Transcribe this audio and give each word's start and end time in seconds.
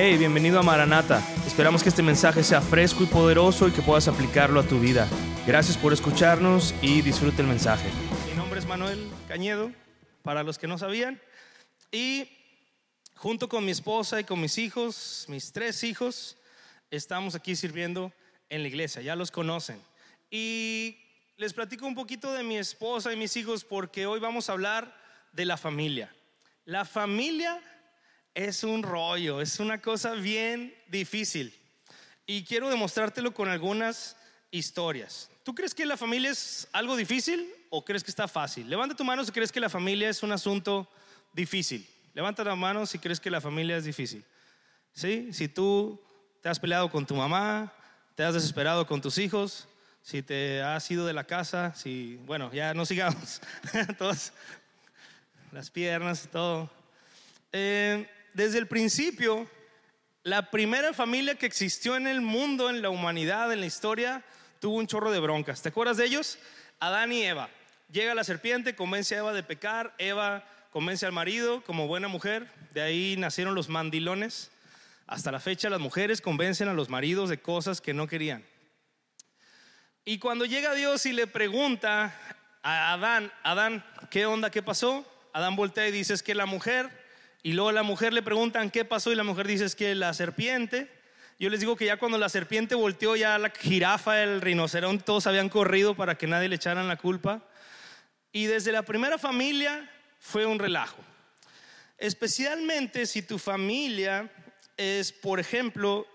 Hey, 0.00 0.16
bienvenido 0.16 0.60
a 0.60 0.62
Maranata. 0.62 1.20
Esperamos 1.44 1.82
que 1.82 1.88
este 1.88 2.04
mensaje 2.04 2.44
sea 2.44 2.60
fresco 2.60 3.02
y 3.02 3.06
poderoso 3.06 3.66
y 3.66 3.72
que 3.72 3.82
puedas 3.82 4.06
aplicarlo 4.06 4.60
a 4.60 4.62
tu 4.62 4.78
vida. 4.78 5.08
Gracias 5.44 5.76
por 5.76 5.92
escucharnos 5.92 6.72
y 6.80 7.02
disfrute 7.02 7.42
el 7.42 7.48
mensaje. 7.48 7.90
Mi 8.30 8.36
nombre 8.36 8.60
es 8.60 8.66
Manuel 8.66 9.10
Cañedo, 9.26 9.72
para 10.22 10.44
los 10.44 10.56
que 10.56 10.68
no 10.68 10.78
sabían. 10.78 11.20
Y 11.90 12.28
junto 13.16 13.48
con 13.48 13.64
mi 13.64 13.72
esposa 13.72 14.20
y 14.20 14.24
con 14.24 14.40
mis 14.40 14.56
hijos, 14.58 15.24
mis 15.26 15.50
tres 15.50 15.82
hijos, 15.82 16.36
estamos 16.92 17.34
aquí 17.34 17.56
sirviendo 17.56 18.12
en 18.50 18.62
la 18.62 18.68
iglesia. 18.68 19.02
Ya 19.02 19.16
los 19.16 19.32
conocen. 19.32 19.82
Y 20.30 20.96
les 21.38 21.52
platico 21.52 21.88
un 21.88 21.96
poquito 21.96 22.32
de 22.34 22.44
mi 22.44 22.56
esposa 22.56 23.12
y 23.12 23.16
mis 23.16 23.36
hijos 23.36 23.64
porque 23.64 24.06
hoy 24.06 24.20
vamos 24.20 24.48
a 24.48 24.52
hablar 24.52 24.96
de 25.32 25.44
la 25.44 25.56
familia. 25.56 26.14
La 26.66 26.84
familia 26.84 27.60
es 28.34 28.64
un 28.64 28.82
rollo, 28.82 29.40
es 29.40 29.60
una 29.60 29.80
cosa 29.80 30.12
bien 30.12 30.74
difícil. 30.88 31.54
Y 32.26 32.44
quiero 32.44 32.68
demostrártelo 32.68 33.32
con 33.32 33.48
algunas 33.48 34.16
historias. 34.50 35.30
¿Tú 35.42 35.54
crees 35.54 35.74
que 35.74 35.86
la 35.86 35.96
familia 35.96 36.30
es 36.30 36.68
algo 36.72 36.96
difícil 36.96 37.50
o 37.70 37.84
crees 37.84 38.04
que 38.04 38.10
está 38.10 38.28
fácil? 38.28 38.68
Levanta 38.68 38.94
tu 38.94 39.04
mano 39.04 39.24
si 39.24 39.32
crees 39.32 39.50
que 39.50 39.60
la 39.60 39.70
familia 39.70 40.10
es 40.10 40.22
un 40.22 40.32
asunto 40.32 40.88
difícil. 41.32 41.88
Levanta 42.14 42.44
la 42.44 42.54
mano 42.54 42.84
si 42.84 42.98
crees 42.98 43.20
que 43.20 43.30
la 43.30 43.40
familia 43.40 43.76
es 43.76 43.84
difícil. 43.84 44.24
¿Sí? 44.92 45.32
Si 45.32 45.48
tú 45.48 46.00
te 46.42 46.48
has 46.48 46.58
peleado 46.58 46.90
con 46.90 47.06
tu 47.06 47.14
mamá, 47.14 47.72
te 48.14 48.24
has 48.24 48.34
desesperado 48.34 48.86
con 48.86 49.00
tus 49.00 49.16
hijos, 49.18 49.68
si 50.02 50.22
te 50.22 50.62
has 50.62 50.90
ido 50.90 51.06
de 51.06 51.12
la 51.12 51.24
casa, 51.24 51.74
si, 51.74 52.16
bueno, 52.26 52.52
ya 52.52 52.74
no 52.74 52.84
sigamos, 52.84 53.40
todas 53.98 54.32
las 55.52 55.70
piernas, 55.70 56.28
todo. 56.30 56.70
Eh, 57.52 58.08
desde 58.38 58.58
el 58.58 58.68
principio, 58.68 59.50
la 60.22 60.52
primera 60.52 60.92
familia 60.92 61.34
que 61.34 61.44
existió 61.44 61.96
en 61.96 62.06
el 62.06 62.20
mundo, 62.20 62.70
en 62.70 62.82
la 62.82 62.88
humanidad, 62.88 63.52
en 63.52 63.58
la 63.58 63.66
historia, 63.66 64.22
tuvo 64.60 64.76
un 64.76 64.86
chorro 64.86 65.10
de 65.10 65.18
broncas. 65.18 65.60
¿Te 65.60 65.70
acuerdas 65.70 65.96
de 65.96 66.04
ellos? 66.04 66.38
Adán 66.78 67.10
y 67.10 67.24
Eva. 67.24 67.50
Llega 67.90 68.14
la 68.14 68.22
serpiente, 68.22 68.76
convence 68.76 69.16
a 69.16 69.18
Eva 69.18 69.32
de 69.32 69.42
pecar, 69.42 69.92
Eva 69.98 70.46
convence 70.70 71.04
al 71.04 71.10
marido 71.10 71.64
como 71.64 71.88
buena 71.88 72.06
mujer, 72.06 72.46
de 72.74 72.80
ahí 72.80 73.16
nacieron 73.18 73.56
los 73.56 73.68
mandilones. 73.68 74.52
Hasta 75.08 75.32
la 75.32 75.40
fecha 75.40 75.68
las 75.68 75.80
mujeres 75.80 76.20
convencen 76.20 76.68
a 76.68 76.74
los 76.74 76.88
maridos 76.88 77.30
de 77.30 77.40
cosas 77.40 77.80
que 77.80 77.92
no 77.92 78.06
querían. 78.06 78.44
Y 80.04 80.20
cuando 80.20 80.44
llega 80.44 80.74
Dios 80.74 81.06
y 81.06 81.12
le 81.12 81.26
pregunta 81.26 82.14
a 82.62 82.92
Adán, 82.92 83.32
Adán, 83.42 83.84
¿qué 84.12 84.26
onda? 84.26 84.52
¿Qué 84.52 84.62
pasó? 84.62 85.04
Adán 85.32 85.56
voltea 85.56 85.88
y 85.88 85.90
dice, 85.90 86.14
es 86.14 86.22
que 86.22 86.36
la 86.36 86.46
mujer 86.46 87.07
y 87.42 87.52
luego 87.52 87.72
la 87.72 87.82
mujer 87.82 88.12
le 88.12 88.22
preguntan 88.22 88.70
qué 88.70 88.84
pasó 88.84 89.12
y 89.12 89.14
la 89.14 89.22
mujer 89.22 89.46
dice 89.46 89.64
es 89.64 89.76
que 89.76 89.94
la 89.94 90.12
serpiente. 90.12 90.90
Yo 91.38 91.50
les 91.50 91.60
digo 91.60 91.76
que 91.76 91.86
ya 91.86 91.96
cuando 91.96 92.18
la 92.18 92.28
serpiente 92.28 92.74
volteó, 92.74 93.14
ya 93.14 93.38
la 93.38 93.50
jirafa, 93.50 94.22
el 94.22 94.40
rinoceronte, 94.40 95.04
todos 95.04 95.26
habían 95.28 95.48
corrido 95.48 95.94
para 95.94 96.18
que 96.18 96.26
nadie 96.26 96.48
le 96.48 96.56
echaran 96.56 96.88
la 96.88 96.96
culpa. 96.96 97.46
Y 98.32 98.46
desde 98.46 98.72
la 98.72 98.82
primera 98.82 99.18
familia 99.18 99.88
fue 100.18 100.46
un 100.46 100.58
relajo. 100.58 100.98
Especialmente 101.96 103.06
si 103.06 103.22
tu 103.22 103.38
familia 103.38 104.30
es, 104.76 105.12
por 105.12 105.38
ejemplo, 105.38 106.06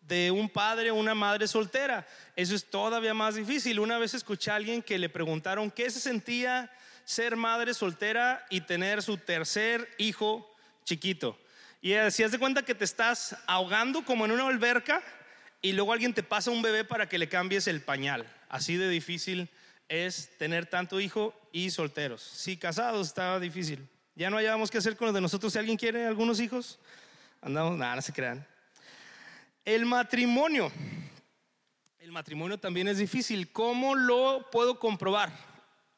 de 0.00 0.30
un 0.30 0.48
padre 0.48 0.90
o 0.90 0.96
una 0.96 1.14
madre 1.14 1.46
soltera. 1.46 2.06
Eso 2.34 2.54
es 2.54 2.68
todavía 2.68 3.14
más 3.14 3.36
difícil. 3.36 3.78
Una 3.78 3.98
vez 3.98 4.14
escuché 4.14 4.50
a 4.50 4.56
alguien 4.56 4.82
que 4.82 4.98
le 4.98 5.08
preguntaron 5.08 5.70
qué 5.70 5.88
se 5.88 6.00
sentía 6.00 6.70
ser 7.04 7.36
madre 7.36 7.74
soltera 7.74 8.44
y 8.50 8.62
tener 8.62 9.02
su 9.02 9.18
tercer 9.18 9.88
hijo 9.98 10.53
chiquito. 10.84 11.38
Y 11.80 11.94
si 12.10 12.22
haz 12.22 12.32
de 12.32 12.38
cuenta 12.38 12.62
que 12.62 12.74
te 12.74 12.84
estás 12.84 13.36
ahogando 13.46 14.04
como 14.04 14.24
en 14.24 14.32
una 14.32 14.46
alberca 14.46 15.02
y 15.60 15.72
luego 15.72 15.92
alguien 15.92 16.14
te 16.14 16.22
pasa 16.22 16.50
un 16.50 16.62
bebé 16.62 16.84
para 16.84 17.08
que 17.08 17.18
le 17.18 17.28
cambies 17.28 17.66
el 17.66 17.82
pañal. 17.82 18.26
Así 18.48 18.76
de 18.76 18.88
difícil 18.88 19.50
es 19.88 20.36
tener 20.38 20.66
tanto 20.66 21.00
hijo 21.00 21.34
y 21.52 21.70
solteros. 21.70 22.22
Si 22.22 22.56
casados 22.56 23.08
estaba 23.08 23.40
difícil. 23.40 23.86
Ya 24.14 24.30
no 24.30 24.36
hayamos 24.36 24.70
que 24.70 24.78
hacer 24.78 24.96
con 24.96 25.06
los 25.06 25.14
de 25.14 25.20
nosotros. 25.20 25.52
Si 25.52 25.58
alguien 25.58 25.76
quiere 25.76 26.06
algunos 26.06 26.40
hijos, 26.40 26.78
andamos, 27.40 27.76
nada, 27.76 27.96
no 27.96 28.02
se 28.02 28.12
crean. 28.12 28.46
El 29.64 29.86
matrimonio. 29.86 30.70
El 31.98 32.12
matrimonio 32.12 32.58
también 32.58 32.86
es 32.88 32.98
difícil. 32.98 33.50
¿Cómo 33.50 33.94
lo 33.94 34.48
puedo 34.52 34.78
comprobar? 34.78 35.32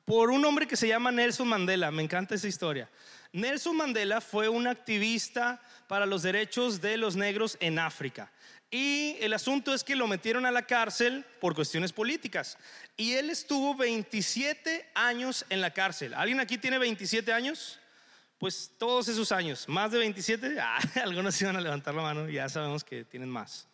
Por 0.05 0.31
un 0.31 0.45
hombre 0.45 0.67
que 0.67 0.77
se 0.77 0.89
llama 0.89 1.13
Nelson 1.13 1.49
Mandela. 1.49 1.91
Me 1.91 2.03
encanta 2.03 2.35
esa 2.35 2.49
historia. 2.49 2.89
Nelson 3.33 3.77
Mandela 3.77 4.21
fue 4.21 4.49
un 4.49 4.67
activista 4.67 5.61
para 5.89 6.07
los 6.07 6.23
derechos 6.23 6.81
de 6.81 6.97
los 6.97 7.17
negros 7.17 7.57
en 7.61 7.79
África. 7.79 8.31
Y 8.71 9.17
el 9.21 9.33
asunto 9.33 9.73
es 9.73 9.85
que 9.85 9.95
lo 9.95 10.07
metieron 10.07 10.45
a 10.45 10.51
la 10.51 10.63
cárcel 10.63 11.25
por 11.41 11.55
cuestiones 11.55 11.93
políticas. 11.93 12.59
Y 12.97 13.13
él 13.13 13.31
estuvo 13.31 13.75
27 13.77 14.91
años 14.95 15.47
en 15.49 15.61
la 15.61 15.73
cárcel. 15.73 16.15
¿Alguien 16.15 16.41
aquí 16.41 16.59
tiene 16.59 16.79
27 16.79 17.33
años? 17.33 17.79
Pues 18.39 18.73
todos 18.77 19.09
esos 19.09 19.33
años, 19.33 19.69
más 19.69 19.93
de 19.93 19.99
27, 19.99 20.59
ah, 20.61 20.79
algunos 21.03 21.41
iban 21.41 21.57
a 21.57 21.61
levantar 21.61 21.95
la 21.95 22.03
mano, 22.03 22.29
ya 22.29 22.49
sabemos 22.49 22.85
que 22.85 23.05
tienen 23.05 23.31
más. 23.31 23.67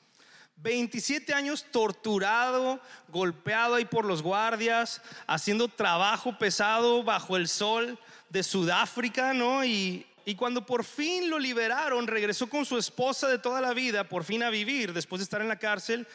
27 0.57 1.35
años 1.35 1.67
torturado, 1.73 2.81
golpeado 3.09 3.75
ahí 3.75 3.85
por 3.85 4.05
los 4.05 4.23
guardias, 4.23 5.03
haciendo 5.27 5.67
trabajo 5.67 6.39
pesado 6.39 7.03
bajo 7.03 7.37
el 7.37 7.49
sol 7.49 7.99
de 8.33 8.43
Sudáfrica, 8.43 9.35
¿no? 9.35 9.63
Y, 9.63 10.07
y 10.25 10.35
cuando 10.35 10.65
por 10.65 10.85
fin 10.85 11.29
lo 11.29 11.39
liberaron, 11.39 12.07
regresó 12.07 12.49
con 12.49 12.65
su 12.65 12.79
esposa 12.79 13.29
de 13.29 13.39
toda 13.39 13.61
la 13.61 13.75
vida, 13.75 14.09
por 14.09 14.25
fin 14.25 14.43
a 14.43 14.49
vivir 14.49 14.95
después 14.95 15.21
de 15.21 15.25
estar 15.25 15.43
en 15.43 15.49
la 15.49 15.59
cárcel. 15.59 16.07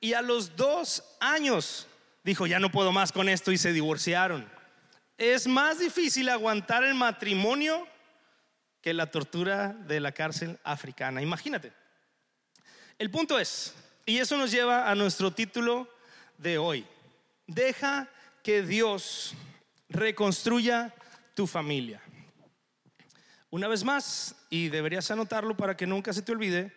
Y 0.00 0.12
a 0.12 0.22
los 0.22 0.54
dos 0.54 1.02
años 1.18 1.88
dijo, 2.22 2.46
ya 2.46 2.60
no 2.60 2.70
puedo 2.70 2.92
más 2.92 3.10
con 3.10 3.28
esto 3.28 3.50
y 3.50 3.58
se 3.58 3.72
divorciaron. 3.72 4.48
Es 5.18 5.48
más 5.48 5.80
difícil 5.80 6.28
aguantar 6.28 6.84
el 6.84 6.94
matrimonio 6.94 7.88
que 8.80 8.94
la 8.94 9.10
tortura 9.10 9.68
de 9.72 9.98
la 9.98 10.12
cárcel 10.12 10.58
africana. 10.62 11.22
Imagínate. 11.22 11.72
El 13.00 13.10
punto 13.10 13.40
es, 13.40 13.74
y 14.06 14.18
eso 14.18 14.36
nos 14.36 14.52
lleva 14.52 14.88
a 14.88 14.94
nuestro 14.94 15.32
título 15.32 15.88
de 16.38 16.56
hoy, 16.58 16.86
deja 17.48 18.08
que 18.44 18.62
Dios 18.62 19.34
reconstruya 19.88 20.94
tu 21.34 21.46
familia. 21.46 22.00
Una 23.50 23.68
vez 23.68 23.84
más, 23.84 24.34
y 24.50 24.68
deberías 24.68 25.10
anotarlo 25.10 25.56
para 25.56 25.76
que 25.76 25.86
nunca 25.86 26.12
se 26.12 26.22
te 26.22 26.32
olvide, 26.32 26.72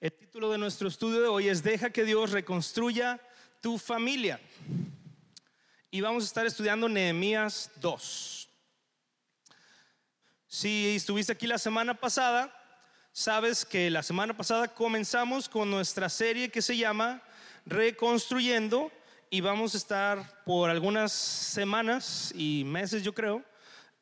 el 0.00 0.12
título 0.12 0.50
de 0.50 0.58
nuestro 0.58 0.88
estudio 0.88 1.20
de 1.20 1.28
hoy 1.28 1.48
es 1.48 1.62
Deja 1.62 1.90
que 1.90 2.04
Dios 2.04 2.30
reconstruya 2.30 3.20
tu 3.60 3.78
familia. 3.78 4.40
Y 5.90 6.00
vamos 6.00 6.24
a 6.24 6.26
estar 6.26 6.46
estudiando 6.46 6.88
Nehemías 6.88 7.70
2. 7.76 8.48
Si 10.48 10.96
estuviste 10.96 11.32
aquí 11.32 11.46
la 11.46 11.58
semana 11.58 11.94
pasada, 11.94 12.52
sabes 13.12 13.64
que 13.64 13.90
la 13.90 14.02
semana 14.02 14.36
pasada 14.36 14.68
comenzamos 14.68 15.48
con 15.48 15.70
nuestra 15.70 16.08
serie 16.08 16.50
que 16.50 16.62
se 16.62 16.76
llama 16.76 17.22
Reconstruyendo 17.64 18.92
y 19.30 19.40
vamos 19.40 19.74
a 19.74 19.78
estar 19.78 20.44
por 20.44 20.70
algunas 20.70 21.12
semanas 21.12 22.32
y 22.34 22.62
meses, 22.64 23.02
yo 23.02 23.14
creo, 23.14 23.44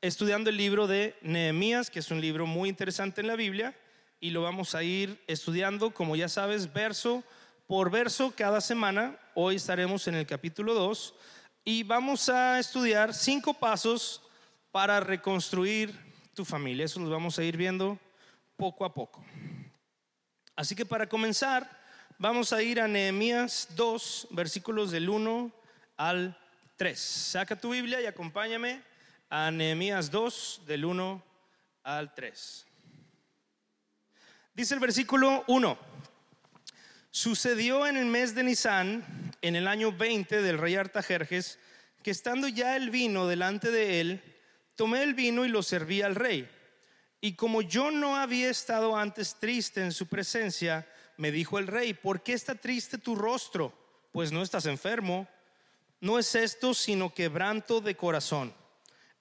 estudiando 0.06 0.50
el 0.50 0.58
libro 0.58 0.86
de 0.86 1.16
Nehemías, 1.22 1.88
que 1.88 2.00
es 2.00 2.10
un 2.10 2.20
libro 2.20 2.44
muy 2.44 2.68
interesante 2.68 3.22
en 3.22 3.26
la 3.26 3.36
Biblia, 3.36 3.74
y 4.20 4.30
lo 4.30 4.42
vamos 4.42 4.74
a 4.74 4.82
ir 4.82 5.18
estudiando, 5.26 5.92
como 5.92 6.14
ya 6.14 6.28
sabes, 6.28 6.70
verso 6.74 7.24
por 7.66 7.90
verso 7.90 8.30
cada 8.36 8.60
semana. 8.60 9.18
Hoy 9.34 9.56
estaremos 9.56 10.06
en 10.06 10.16
el 10.16 10.26
capítulo 10.26 10.74
2 10.74 11.14
y 11.64 11.84
vamos 11.84 12.28
a 12.28 12.58
estudiar 12.58 13.14
cinco 13.14 13.54
pasos 13.54 14.20
para 14.70 15.00
reconstruir 15.00 15.98
tu 16.34 16.44
familia. 16.44 16.84
Eso 16.84 17.00
los 17.00 17.08
vamos 17.08 17.38
a 17.38 17.44
ir 17.44 17.56
viendo 17.56 17.98
poco 18.58 18.84
a 18.84 18.92
poco. 18.92 19.24
Así 20.54 20.74
que 20.74 20.84
para 20.84 21.08
comenzar, 21.08 21.80
vamos 22.18 22.52
a 22.52 22.62
ir 22.62 22.78
a 22.78 22.86
Nehemías 22.86 23.68
2, 23.74 24.28
versículos 24.32 24.90
del 24.90 25.08
1 25.08 25.50
al 25.96 26.36
3. 26.76 27.00
Saca 27.00 27.58
tu 27.58 27.70
Biblia 27.70 28.02
y 28.02 28.06
acompáñame 28.06 28.82
a 29.30 29.50
Nehemías 29.50 30.10
2, 30.10 30.62
del 30.66 30.84
1 30.84 31.24
al 31.82 32.14
3. 32.14 32.66
Dice 34.54 34.74
el 34.74 34.80
versículo 34.80 35.44
1. 35.48 35.78
Sucedió 37.10 37.86
en 37.86 37.96
el 37.96 38.06
mes 38.06 38.34
de 38.34 38.44
Nisan, 38.44 39.32
en 39.40 39.56
el 39.56 39.68
año 39.68 39.92
20 39.92 40.42
del 40.42 40.58
rey 40.58 40.74
Artajerjes, 40.74 41.58
que 42.02 42.10
estando 42.10 42.48
ya 42.48 42.76
el 42.76 42.90
vino 42.90 43.26
delante 43.26 43.70
de 43.70 44.00
él, 44.00 44.22
tomé 44.76 45.02
el 45.02 45.14
vino 45.14 45.44
y 45.44 45.48
lo 45.48 45.62
serví 45.62 46.02
al 46.02 46.14
rey. 46.14 46.48
Y 47.20 47.34
como 47.36 47.62
yo 47.62 47.90
no 47.90 48.16
había 48.16 48.50
estado 48.50 48.96
antes 48.96 49.36
triste 49.40 49.80
en 49.80 49.92
su 49.92 50.06
presencia, 50.06 50.86
me 51.16 51.30
dijo 51.30 51.58
el 51.58 51.66
rey, 51.66 51.94
¿por 51.94 52.22
qué 52.22 52.32
está 52.32 52.54
triste 52.54 52.98
tu 52.98 53.14
rostro? 53.14 53.72
Pues 54.12 54.32
no 54.32 54.42
estás 54.42 54.66
enfermo. 54.66 55.28
No 56.00 56.18
es 56.18 56.34
esto 56.34 56.74
sino 56.74 57.14
quebranto 57.14 57.80
de 57.80 57.96
corazón. 57.96 58.54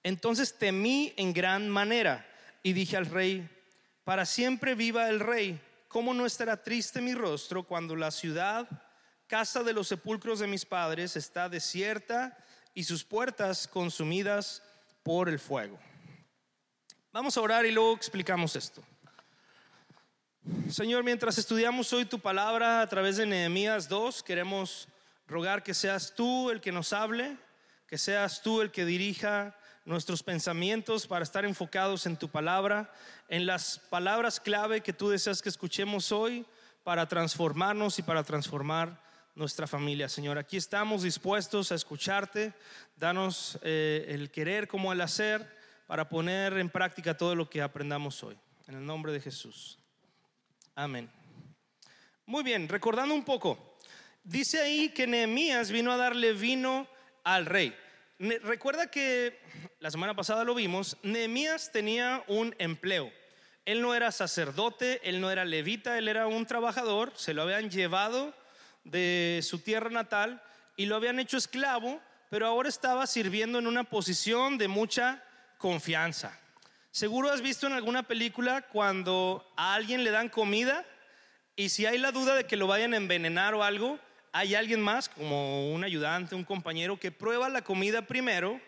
Entonces 0.04 0.56
temí 0.58 1.14
en 1.16 1.32
gran 1.32 1.68
manera 1.68 2.26
y 2.62 2.74
dije 2.74 2.96
al 2.96 3.06
rey, 3.06 3.48
para 4.04 4.26
siempre 4.26 4.74
viva 4.74 5.08
el 5.08 5.18
rey, 5.18 5.58
¿cómo 5.88 6.12
no 6.12 6.26
estará 6.26 6.62
triste 6.62 7.00
mi 7.00 7.14
rostro 7.14 7.62
cuando 7.62 7.96
la 7.96 8.10
ciudad, 8.10 8.68
casa 9.26 9.62
de 9.62 9.72
los 9.72 9.88
sepulcros 9.88 10.40
de 10.40 10.46
mis 10.46 10.66
padres, 10.66 11.16
está 11.16 11.48
desierta 11.48 12.36
y 12.74 12.84
sus 12.84 13.02
puertas 13.02 13.66
consumidas 13.66 14.62
por 15.02 15.30
el 15.30 15.38
fuego? 15.38 15.78
Vamos 17.10 17.38
a 17.38 17.40
orar 17.40 17.64
y 17.64 17.70
luego 17.70 17.94
explicamos 17.94 18.56
esto. 18.56 18.82
Señor, 20.68 21.02
mientras 21.02 21.38
estudiamos 21.38 21.90
hoy 21.94 22.04
tu 22.04 22.18
palabra 22.18 22.82
a 22.82 22.88
través 22.88 23.16
de 23.16 23.24
Nehemías 23.24 23.88
2, 23.88 24.22
queremos 24.22 24.86
rogar 25.26 25.62
que 25.62 25.72
seas 25.72 26.14
tú 26.14 26.50
el 26.50 26.60
que 26.60 26.72
nos 26.72 26.92
hable, 26.92 27.38
que 27.86 27.96
seas 27.96 28.42
tú 28.42 28.60
el 28.60 28.70
que 28.70 28.84
dirija 28.84 29.56
nuestros 29.84 30.22
pensamientos 30.22 31.06
para 31.06 31.22
estar 31.22 31.44
enfocados 31.44 32.06
en 32.06 32.16
tu 32.16 32.28
palabra, 32.28 32.92
en 33.28 33.46
las 33.46 33.78
palabras 33.90 34.40
clave 34.40 34.80
que 34.80 34.92
tú 34.92 35.08
deseas 35.08 35.42
que 35.42 35.48
escuchemos 35.48 36.10
hoy 36.12 36.46
para 36.82 37.06
transformarnos 37.08 37.98
y 37.98 38.02
para 38.02 38.22
transformar 38.24 39.02
nuestra 39.34 39.66
familia. 39.66 40.08
Señor, 40.08 40.38
aquí 40.38 40.56
estamos 40.56 41.02
dispuestos 41.02 41.72
a 41.72 41.74
escucharte, 41.74 42.52
danos 42.96 43.58
eh, 43.62 44.06
el 44.08 44.30
querer 44.30 44.68
como 44.68 44.92
el 44.92 45.00
hacer 45.00 45.54
para 45.86 46.08
poner 46.08 46.56
en 46.58 46.70
práctica 46.70 47.16
todo 47.16 47.34
lo 47.34 47.50
que 47.50 47.60
aprendamos 47.60 48.22
hoy. 48.22 48.38
En 48.66 48.76
el 48.76 48.86
nombre 48.86 49.12
de 49.12 49.20
Jesús. 49.20 49.78
Amén. 50.74 51.10
Muy 52.26 52.42
bien, 52.42 52.68
recordando 52.68 53.14
un 53.14 53.24
poco, 53.24 53.76
dice 54.22 54.60
ahí 54.60 54.88
que 54.88 55.06
Nehemías 55.06 55.70
vino 55.70 55.92
a 55.92 55.96
darle 55.98 56.32
vino 56.32 56.88
al 57.22 57.44
rey. 57.44 57.74
Recuerda 58.18 58.90
que 58.90 59.40
la 59.80 59.90
semana 59.90 60.14
pasada 60.14 60.44
lo 60.44 60.54
vimos, 60.54 60.96
Nehemías 61.02 61.72
tenía 61.72 62.22
un 62.28 62.54
empleo. 62.58 63.12
Él 63.64 63.82
no 63.82 63.94
era 63.94 64.12
sacerdote, 64.12 65.00
él 65.08 65.20
no 65.20 65.30
era 65.30 65.44
levita, 65.44 65.98
él 65.98 66.06
era 66.06 66.26
un 66.26 66.46
trabajador, 66.46 67.12
se 67.16 67.34
lo 67.34 67.42
habían 67.42 67.70
llevado 67.70 68.34
de 68.84 69.40
su 69.42 69.58
tierra 69.58 69.90
natal 69.90 70.42
y 70.76 70.86
lo 70.86 70.96
habían 70.96 71.18
hecho 71.18 71.36
esclavo, 71.36 72.00
pero 72.30 72.46
ahora 72.46 72.68
estaba 72.68 73.06
sirviendo 73.06 73.58
en 73.58 73.66
una 73.66 73.84
posición 73.84 74.58
de 74.58 74.68
mucha 74.68 75.24
confianza. 75.58 76.38
Seguro 76.90 77.32
has 77.32 77.40
visto 77.40 77.66
en 77.66 77.72
alguna 77.72 78.04
película 78.04 78.62
cuando 78.62 79.50
a 79.56 79.74
alguien 79.74 80.04
le 80.04 80.10
dan 80.12 80.28
comida 80.28 80.84
y 81.56 81.70
si 81.70 81.86
hay 81.86 81.98
la 81.98 82.12
duda 82.12 82.34
de 82.36 82.44
que 82.44 82.56
lo 82.56 82.66
vayan 82.66 82.94
a 82.94 82.98
envenenar 82.98 83.54
o 83.54 83.64
algo, 83.64 83.98
hay 84.36 84.56
alguien 84.56 84.82
más, 84.82 85.08
como 85.08 85.72
un 85.72 85.84
ayudante, 85.84 86.34
un 86.34 86.42
compañero, 86.42 86.98
que 86.98 87.12
prueba 87.12 87.48
la 87.48 87.62
comida 87.62 88.02
primero 88.02 88.60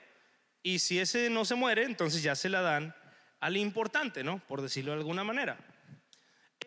y 0.63 0.79
si 0.79 1.01
ese 1.01 1.29
no 1.29 1.45
se 1.45 1.57
muere, 1.57 1.83
entonces 1.83 2.23
ya 2.23 2.37
se 2.37 2.49
la 2.49 2.61
dan 2.61 2.95
al 3.41 3.57
importante, 3.57 4.23
¿no? 4.23 4.39
Por 4.47 4.63
decirlo 4.63 4.93
de 4.93 4.99
alguna 4.99 5.25
manera. 5.25 5.59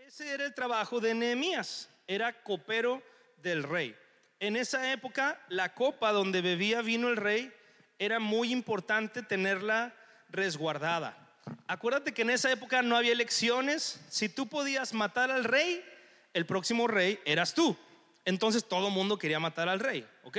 Ese 0.06 0.34
era 0.34 0.44
el 0.44 0.54
trabajo 0.54 1.00
de 1.00 1.14
Nehemías, 1.14 1.90
era 2.08 2.44
copero 2.44 3.02
del 3.38 3.64
rey. 3.64 3.96
En 4.42 4.58
esa 4.58 4.92
época, 4.92 5.42
la 5.48 5.74
copa 5.74 6.12
donde 6.12 6.42
bebía 6.42 6.82
vino 6.82 7.08
el 7.08 7.16
rey 7.16 7.54
era 8.00 8.20
muy 8.20 8.52
importante 8.52 9.24
tenerla 9.24 9.96
resguardada. 10.30 11.16
Acuérdate 11.68 12.14
que 12.14 12.24
en 12.24 12.32
esa 12.32 12.52
época 12.52 12.82
no 12.82 12.98
había 12.98 13.14
elecciones. 13.14 14.02
Si 14.10 14.28
tú 14.28 14.50
podías 14.50 14.94
matar 14.94 15.32
al 15.32 15.46
rey, 15.46 15.82
el 16.34 16.46
próximo 16.46 16.86
rey 16.86 17.18
eras 17.24 17.54
tú. 17.54 17.78
Entonces 18.26 18.66
todo 18.68 18.90
mundo 18.90 19.18
quería 19.18 19.40
matar 19.40 19.70
al 19.70 19.80
rey, 19.80 20.08
¿ok? 20.24 20.38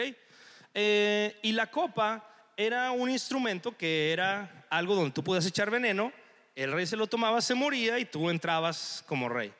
Eh, 0.74 1.38
y 1.42 1.52
la 1.52 1.70
copa 1.70 2.26
era 2.56 2.90
un 2.92 3.10
instrumento 3.10 3.76
que 3.76 4.12
era 4.12 4.66
algo 4.70 4.94
donde 4.94 5.12
tú 5.12 5.24
podías 5.24 5.46
echar 5.46 5.70
veneno, 5.70 6.12
el 6.54 6.72
rey 6.72 6.86
se 6.86 6.96
lo 6.96 7.06
tomaba, 7.06 7.40
se 7.40 7.54
moría 7.54 7.98
y 7.98 8.04
tú 8.04 8.28
entrabas 8.30 9.02
como 9.06 9.28
rey. 9.28 9.52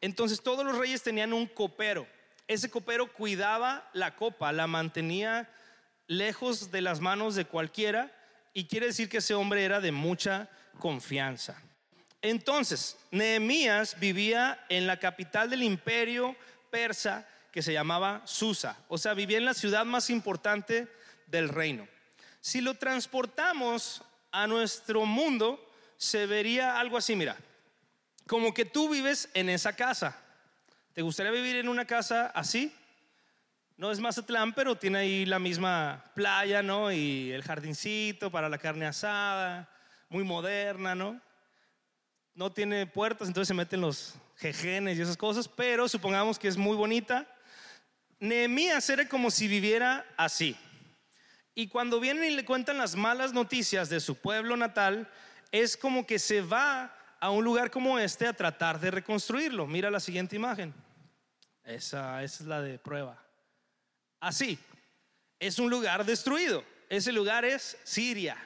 Entonces 0.00 0.42
todos 0.42 0.64
los 0.64 0.76
reyes 0.76 1.02
tenían 1.02 1.32
un 1.32 1.46
copero. 1.46 2.06
Ese 2.46 2.70
copero 2.70 3.12
cuidaba 3.12 3.88
la 3.92 4.16
copa, 4.16 4.52
la 4.52 4.66
mantenía 4.66 5.48
lejos 6.06 6.70
de 6.70 6.80
las 6.80 7.00
manos 7.00 7.34
de 7.34 7.44
cualquiera 7.44 8.10
y 8.54 8.64
quiere 8.64 8.86
decir 8.86 9.08
que 9.08 9.18
ese 9.18 9.34
hombre 9.34 9.64
era 9.64 9.80
de 9.80 9.92
mucha 9.92 10.48
confianza. 10.78 11.62
Entonces, 12.22 12.96
Nehemías 13.10 14.00
vivía 14.00 14.64
en 14.68 14.86
la 14.86 14.98
capital 14.98 15.50
del 15.50 15.62
imperio 15.62 16.34
persa 16.70 17.28
que 17.58 17.62
se 17.62 17.72
llamaba 17.72 18.22
Susa, 18.24 18.78
o 18.86 18.98
sea, 18.98 19.14
vivía 19.14 19.36
en 19.36 19.44
la 19.44 19.52
ciudad 19.52 19.84
más 19.84 20.10
importante 20.10 20.86
del 21.26 21.48
reino. 21.48 21.88
Si 22.40 22.60
lo 22.60 22.74
transportamos 22.74 24.00
a 24.30 24.46
nuestro 24.46 25.04
mundo, 25.04 25.68
se 25.96 26.26
vería 26.26 26.78
algo 26.78 26.96
así, 26.96 27.16
mira, 27.16 27.36
como 28.28 28.54
que 28.54 28.64
tú 28.64 28.88
vives 28.88 29.28
en 29.34 29.48
esa 29.48 29.72
casa. 29.72 30.16
¿Te 30.92 31.02
gustaría 31.02 31.32
vivir 31.32 31.56
en 31.56 31.68
una 31.68 31.84
casa 31.84 32.26
así? 32.26 32.72
No 33.76 33.90
es 33.90 33.98
Mazatlán, 33.98 34.52
pero 34.52 34.76
tiene 34.76 34.98
ahí 34.98 35.26
la 35.26 35.40
misma 35.40 36.04
playa, 36.14 36.62
¿no? 36.62 36.92
Y 36.92 37.32
el 37.32 37.42
jardincito 37.42 38.30
para 38.30 38.48
la 38.48 38.58
carne 38.58 38.86
asada, 38.86 39.68
muy 40.08 40.22
moderna, 40.22 40.94
¿no? 40.94 41.20
No 42.36 42.52
tiene 42.52 42.86
puertas, 42.86 43.26
entonces 43.26 43.48
se 43.48 43.54
meten 43.54 43.80
los 43.80 44.14
jejenes 44.36 44.96
y 44.96 45.02
esas 45.02 45.16
cosas, 45.16 45.48
pero 45.48 45.88
supongamos 45.88 46.38
que 46.38 46.46
es 46.46 46.56
muy 46.56 46.76
bonita 46.76 47.26
Nehemías 48.20 48.88
era 48.90 49.08
como 49.08 49.30
si 49.30 49.48
viviera 49.48 50.06
así. 50.16 50.56
Y 51.54 51.68
cuando 51.68 52.00
vienen 52.00 52.32
y 52.32 52.36
le 52.36 52.44
cuentan 52.44 52.78
las 52.78 52.94
malas 52.94 53.32
noticias 53.32 53.88
de 53.88 54.00
su 54.00 54.16
pueblo 54.16 54.56
natal, 54.56 55.08
es 55.50 55.76
como 55.76 56.06
que 56.06 56.18
se 56.18 56.40
va 56.40 56.94
a 57.20 57.30
un 57.30 57.44
lugar 57.44 57.70
como 57.70 57.98
este 57.98 58.26
a 58.26 58.32
tratar 58.32 58.78
de 58.80 58.90
reconstruirlo. 58.90 59.66
Mira 59.66 59.90
la 59.90 60.00
siguiente 60.00 60.36
imagen. 60.36 60.72
Esa, 61.64 62.22
esa 62.22 62.42
es 62.42 62.48
la 62.48 62.62
de 62.62 62.78
prueba. 62.78 63.22
Así, 64.20 64.58
es 65.38 65.58
un 65.58 65.70
lugar 65.70 66.04
destruido. 66.04 66.64
Ese 66.88 67.12
lugar 67.12 67.44
es 67.44 67.76
Siria, 67.84 68.36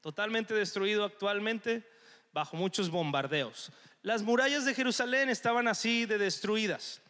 totalmente 0.00 0.54
destruido 0.54 1.04
actualmente 1.04 1.88
bajo 2.32 2.56
muchos 2.56 2.90
bombardeos. 2.90 3.70
Las 4.02 4.22
murallas 4.22 4.64
de 4.64 4.74
Jerusalén 4.74 5.28
estaban 5.28 5.68
así 5.68 6.06
de 6.06 6.18
destruidas. 6.18 7.00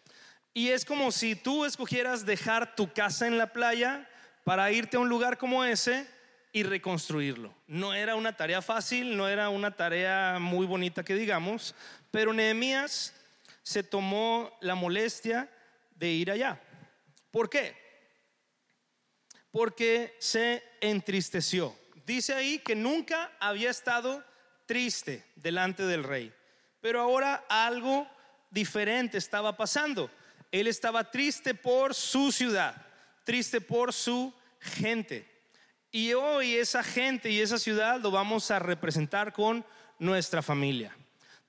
Y 0.55 0.69
es 0.69 0.85
como 0.85 1.13
si 1.13 1.35
tú 1.35 1.65
escogieras 1.65 2.27
dejar 2.27 2.75
tu 2.77 2.93
casa 2.93 3.27
en 3.27 3.39
la 3.39 3.53
playa 3.53 4.09
para 4.45 4.71
irte 4.71 4.97
a 4.97 5.01
un 5.01 5.09
lugar 5.09 5.39
como 5.39 5.65
ese 5.65 6.07
y 6.53 6.63
reconstruirlo. 6.63 7.55
No 7.67 7.95
era 7.95 8.17
una 8.17 8.37
tarea 8.37 8.61
fácil, 8.61 9.17
no 9.17 9.29
era 9.29 9.49
una 9.49 9.75
tarea 9.75 10.39
muy 10.39 10.67
bonita 10.67 11.03
que 11.03 11.15
digamos, 11.15 11.75
pero 12.11 12.33
Nehemías 12.33 13.15
se 13.63 13.83
tomó 13.83 14.57
la 14.61 14.75
molestia 14.75 15.51
de 15.97 16.11
ir 16.11 16.31
allá. 16.31 16.61
¿Por 17.31 17.49
qué? 17.49 17.75
Porque 19.51 20.15
se 20.19 20.63
entristeció. 20.81 21.75
Dice 22.05 22.35
ahí 22.35 22.59
que 22.59 22.75
nunca 22.75 23.33
había 23.41 23.71
estado 23.71 24.23
triste 24.67 25.25
delante 25.37 25.85
del 25.85 26.05
rey, 26.05 26.33
pero 26.81 27.01
ahora 27.01 27.47
algo 27.49 28.07
diferente 28.51 29.17
estaba 29.17 29.57
pasando. 29.57 30.11
Él 30.53 30.67
estaba 30.67 31.11
triste 31.11 31.55
por 31.55 31.95
su 31.95 32.31
ciudad, 32.31 32.77
triste 33.25 33.61
por 33.61 33.93
su 33.93 34.33
gente. 34.61 35.27
Y 35.91 36.13
hoy 36.13 36.55
esa 36.57 36.83
gente 36.83 37.31
y 37.31 37.41
esa 37.41 37.59
ciudad 37.59 38.01
lo 38.01 38.11
vamos 38.11 38.51
a 38.51 38.59
representar 38.59 39.33
con 39.33 39.65
nuestra 39.99 40.43
familia. 40.43 40.95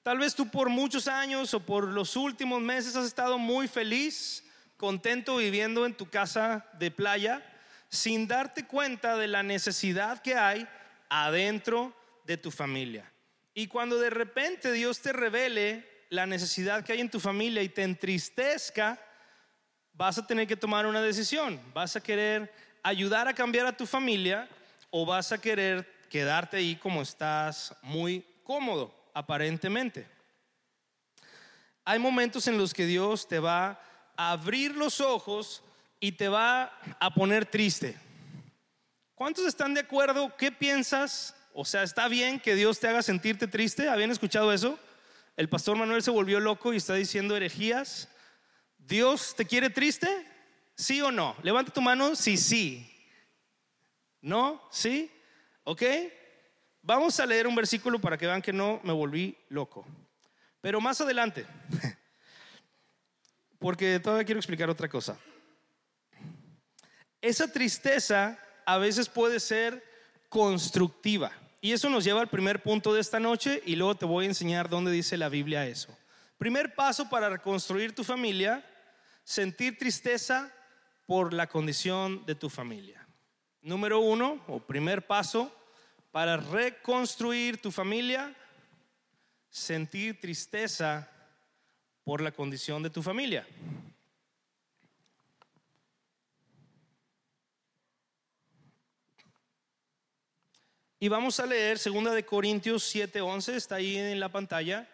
Tal 0.03 0.19
vez 0.19 0.35
tú 0.35 0.49
por 0.49 0.69
muchos 0.69 1.07
años 1.07 1.53
o 1.53 1.59
por 1.59 1.85
los 1.87 2.15
últimos 2.15 2.61
meses 2.61 2.95
has 2.95 3.05
estado 3.05 3.37
muy 3.37 3.67
feliz, 3.67 4.43
contento 4.77 5.37
viviendo 5.37 5.85
en 5.85 5.93
tu 5.93 6.09
casa 6.09 6.65
de 6.79 6.89
playa, 6.89 7.41
sin 7.89 8.27
darte 8.27 8.65
cuenta 8.65 9.17
de 9.17 9.27
la 9.27 9.43
necesidad 9.43 10.21
que 10.21 10.35
hay 10.35 10.67
adentro 11.09 11.93
de 12.25 12.37
tu 12.37 12.51
familia. 12.51 13.11
Y 13.53 13.67
cuando 13.67 13.99
de 13.99 14.09
repente 14.09 14.71
Dios 14.71 14.99
te 14.99 15.13
revele 15.13 15.92
la 16.13 16.27
necesidad 16.27 16.85
que 16.85 16.93
hay 16.93 17.01
en 17.01 17.09
tu 17.09 17.19
familia 17.19 17.63
y 17.63 17.69
te 17.69 17.81
entristezca, 17.81 18.99
vas 19.93 20.19
a 20.19 20.27
tener 20.27 20.45
que 20.45 20.55
tomar 20.55 20.85
una 20.85 21.01
decisión. 21.01 21.59
¿Vas 21.73 21.95
a 21.95 22.03
querer 22.03 22.53
ayudar 22.83 23.27
a 23.27 23.33
cambiar 23.33 23.65
a 23.65 23.75
tu 23.75 23.87
familia 23.87 24.47
o 24.91 25.07
vas 25.07 25.31
a 25.31 25.41
querer 25.41 25.91
quedarte 26.11 26.57
ahí 26.57 26.75
como 26.75 27.01
estás 27.01 27.75
muy 27.81 28.23
cómodo, 28.43 28.93
aparentemente? 29.11 30.05
Hay 31.83 31.97
momentos 31.97 32.47
en 32.47 32.59
los 32.59 32.75
que 32.75 32.85
Dios 32.85 33.27
te 33.27 33.39
va 33.39 33.81
a 34.15 34.33
abrir 34.33 34.75
los 34.75 35.01
ojos 35.01 35.63
y 35.99 36.11
te 36.11 36.27
va 36.27 36.79
a 36.99 37.11
poner 37.11 37.47
triste. 37.47 37.97
¿Cuántos 39.15 39.47
están 39.47 39.73
de 39.73 39.79
acuerdo? 39.79 40.37
¿Qué 40.37 40.51
piensas? 40.51 41.35
O 41.55 41.65
sea, 41.65 41.81
¿está 41.81 42.07
bien 42.07 42.39
que 42.39 42.53
Dios 42.53 42.79
te 42.79 42.87
haga 42.87 43.01
sentirte 43.01 43.47
triste? 43.47 43.89
¿Habían 43.89 44.11
escuchado 44.11 44.53
eso? 44.53 44.77
El 45.35 45.49
pastor 45.49 45.75
Manuel 45.75 46.03
se 46.03 46.11
volvió 46.11 46.39
loco 46.39 46.73
y 46.73 46.77
está 46.77 46.93
diciendo 46.93 47.35
herejías. 47.35 48.07
¿Dios 48.77 49.35
te 49.35 49.45
quiere 49.45 49.69
triste? 49.69 50.07
¿Sí 50.75 51.01
o 51.01 51.11
no? 51.11 51.35
Levanta 51.41 51.73
tu 51.73 51.81
mano 51.81 52.15
si 52.15 52.37
sí. 52.37 52.89
¿No? 54.21 54.61
¿Sí? 54.71 55.11
¿Ok? 55.63 55.81
Vamos 56.81 57.19
a 57.19 57.25
leer 57.25 57.47
un 57.47 57.55
versículo 57.55 57.99
para 57.99 58.17
que 58.17 58.27
vean 58.27 58.41
que 58.41 58.53
no 58.53 58.79
me 58.83 58.93
volví 58.93 59.37
loco. 59.49 59.85
Pero 60.61 60.79
más 60.79 61.01
adelante, 61.01 61.45
porque 63.59 63.99
todavía 63.99 64.25
quiero 64.25 64.39
explicar 64.39 64.69
otra 64.69 64.87
cosa. 64.87 65.17
Esa 67.21 67.51
tristeza 67.51 68.37
a 68.65 68.77
veces 68.77 69.09
puede 69.09 69.39
ser 69.39 69.83
constructiva. 70.29 71.31
Y 71.63 71.71
eso 71.71 71.89
nos 71.89 72.03
lleva 72.03 72.19
al 72.19 72.27
primer 72.27 72.61
punto 72.61 72.93
de 72.93 72.99
esta 72.99 73.21
noche 73.21 73.63
y 73.65 73.77
luego 73.77 73.95
te 73.95 74.05
voy 74.05 74.25
a 74.25 74.27
enseñar 74.27 74.67
dónde 74.67 74.91
dice 74.91 75.15
la 75.15 75.29
Biblia 75.29 75.65
eso. 75.65 75.97
Primer 76.37 76.75
paso 76.75 77.09
para 77.09 77.29
reconstruir 77.29 77.95
tu 77.95 78.03
familia, 78.03 78.69
sentir 79.23 79.77
tristeza 79.77 80.51
por 81.05 81.31
la 81.31 81.47
condición 81.47 82.25
de 82.25 82.35
tu 82.35 82.49
familia. 82.49 83.07
Número 83.61 84.01
uno, 84.01 84.43
o 84.49 84.59
primer 84.59 85.07
paso, 85.07 85.55
para 86.11 86.35
reconstruir 86.35 87.61
tu 87.61 87.71
familia, 87.71 88.35
sentir 89.49 90.19
tristeza 90.19 91.09
por 92.03 92.19
la 92.19 92.33
condición 92.33 92.83
de 92.83 92.89
tu 92.89 93.01
familia. 93.01 93.47
Y 101.03 101.09
vamos 101.09 101.37
a 101.41 101.45
leer 101.45 101.77
2 101.77 102.15
de 102.15 102.23
Corintios 102.23 102.81
7:11, 102.95 103.55
está 103.55 103.75
ahí 103.75 103.97
en 103.97 104.21
la 104.21 104.29
pantalla. 104.29 104.87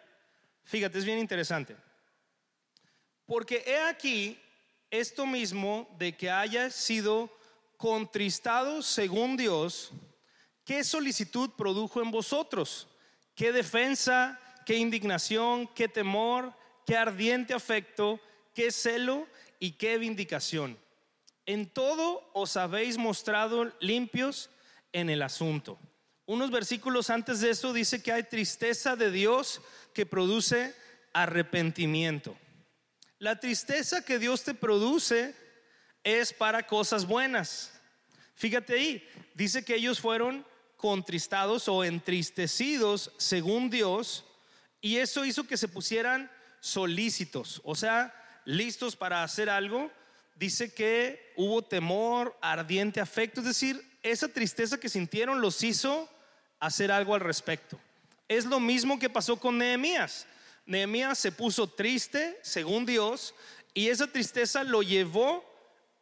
Fíjate, 0.64 0.98
es 0.98 1.04
bien 1.04 1.20
interesante. 1.20 1.76
Porque 3.26 3.62
he 3.64 3.78
aquí 3.78 4.36
esto 4.90 5.24
mismo 5.24 5.88
de 6.00 6.16
que 6.16 6.28
haya 6.28 6.68
sido 6.68 7.30
contristado 7.76 8.82
según 8.82 9.36
Dios, 9.36 9.92
¿qué 10.64 10.82
solicitud 10.82 11.50
produjo 11.50 12.02
en 12.02 12.10
vosotros? 12.10 12.88
¿Qué 13.36 13.52
defensa? 13.52 14.40
¿Qué 14.66 14.78
indignación? 14.78 15.68
¿Qué 15.76 15.86
temor? 15.86 16.52
¿Qué 16.86 16.96
ardiente 16.96 17.54
afecto? 17.54 18.18
¿Qué 18.52 18.72
celo? 18.72 19.28
¿Y 19.60 19.74
qué 19.74 19.96
vindicación? 19.96 20.76
En 21.46 21.70
todo 21.70 22.28
os 22.32 22.56
habéis 22.56 22.98
mostrado 22.98 23.72
limpios 23.78 24.50
en 24.92 25.08
el 25.08 25.22
asunto. 25.22 25.78
Unos 26.30 26.52
versículos 26.52 27.10
antes 27.10 27.40
de 27.40 27.50
eso 27.50 27.72
dice 27.72 28.04
que 28.04 28.12
hay 28.12 28.22
tristeza 28.22 28.94
de 28.94 29.10
Dios 29.10 29.60
que 29.92 30.06
produce 30.06 30.76
arrepentimiento. 31.12 32.38
La 33.18 33.40
tristeza 33.40 34.04
que 34.04 34.20
Dios 34.20 34.44
te 34.44 34.54
produce 34.54 35.34
es 36.04 36.32
para 36.32 36.68
cosas 36.68 37.04
buenas. 37.04 37.72
Fíjate 38.36 38.74
ahí, 38.74 39.08
dice 39.34 39.64
que 39.64 39.74
ellos 39.74 39.98
fueron 39.98 40.46
contristados 40.76 41.66
o 41.66 41.82
entristecidos 41.82 43.10
según 43.16 43.68
Dios 43.68 44.24
y 44.80 44.98
eso 44.98 45.24
hizo 45.24 45.48
que 45.48 45.56
se 45.56 45.66
pusieran 45.66 46.30
solícitos, 46.60 47.60
o 47.64 47.74
sea, 47.74 48.14
listos 48.44 48.94
para 48.94 49.24
hacer 49.24 49.50
algo. 49.50 49.90
Dice 50.36 50.72
que 50.72 51.32
hubo 51.36 51.62
temor, 51.62 52.38
ardiente 52.40 53.00
afecto, 53.00 53.40
es 53.40 53.46
decir, 53.46 53.98
esa 54.04 54.28
tristeza 54.28 54.78
que 54.78 54.88
sintieron 54.88 55.40
los 55.40 55.60
hizo 55.64 56.08
hacer 56.60 56.92
algo 56.92 57.14
al 57.14 57.20
respecto. 57.20 57.78
Es 58.28 58.44
lo 58.44 58.60
mismo 58.60 58.98
que 58.98 59.10
pasó 59.10 59.38
con 59.38 59.58
Nehemías. 59.58 60.26
Nehemías 60.66 61.18
se 61.18 61.32
puso 61.32 61.66
triste, 61.66 62.38
según 62.42 62.86
Dios, 62.86 63.34
y 63.74 63.88
esa 63.88 64.06
tristeza 64.06 64.62
lo 64.62 64.82
llevó 64.82 65.44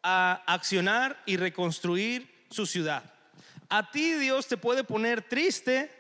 a 0.02 0.42
accionar 0.46 1.22
y 1.24 1.36
reconstruir 1.36 2.28
su 2.50 2.66
ciudad. 2.66 3.02
A 3.68 3.90
ti 3.90 4.12
Dios 4.14 4.46
te 4.46 4.56
puede 4.56 4.84
poner 4.84 5.22
triste 5.22 5.90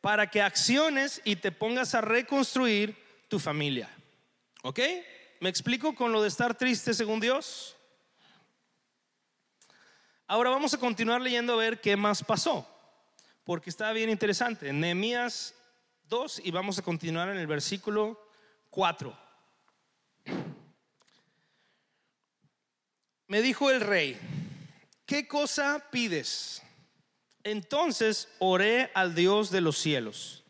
para 0.00 0.30
que 0.30 0.42
acciones 0.42 1.20
y 1.24 1.36
te 1.36 1.52
pongas 1.52 1.94
a 1.94 2.00
reconstruir 2.00 2.96
tu 3.28 3.38
familia. 3.38 3.90
¿Ok? 4.62 4.80
¿Me 5.40 5.48
explico 5.48 5.94
con 5.94 6.12
lo 6.12 6.22
de 6.22 6.28
estar 6.28 6.56
triste 6.56 6.94
según 6.94 7.20
Dios? 7.20 7.76
Ahora 10.26 10.50
vamos 10.50 10.72
a 10.74 10.78
continuar 10.78 11.20
leyendo 11.20 11.54
a 11.54 11.56
ver 11.56 11.80
qué 11.80 11.96
más 11.96 12.22
pasó, 12.22 12.68
porque 13.44 13.70
está 13.70 13.92
bien 13.92 14.10
interesante. 14.10 14.72
Nehemías 14.72 15.54
2 16.08 16.42
y 16.44 16.50
vamos 16.50 16.78
a 16.78 16.82
continuar 16.82 17.28
en 17.28 17.36
el 17.36 17.46
versículo 17.46 18.20
4. 18.70 19.16
Me 23.26 23.42
dijo 23.42 23.70
el 23.70 23.80
rey, 23.80 24.18
¿qué 25.06 25.28
cosa 25.28 25.86
pides? 25.90 26.62
Entonces 27.44 28.28
oré 28.38 28.90
al 28.94 29.14
Dios 29.14 29.50
de 29.50 29.60
los 29.60 29.78
cielos 29.78 30.44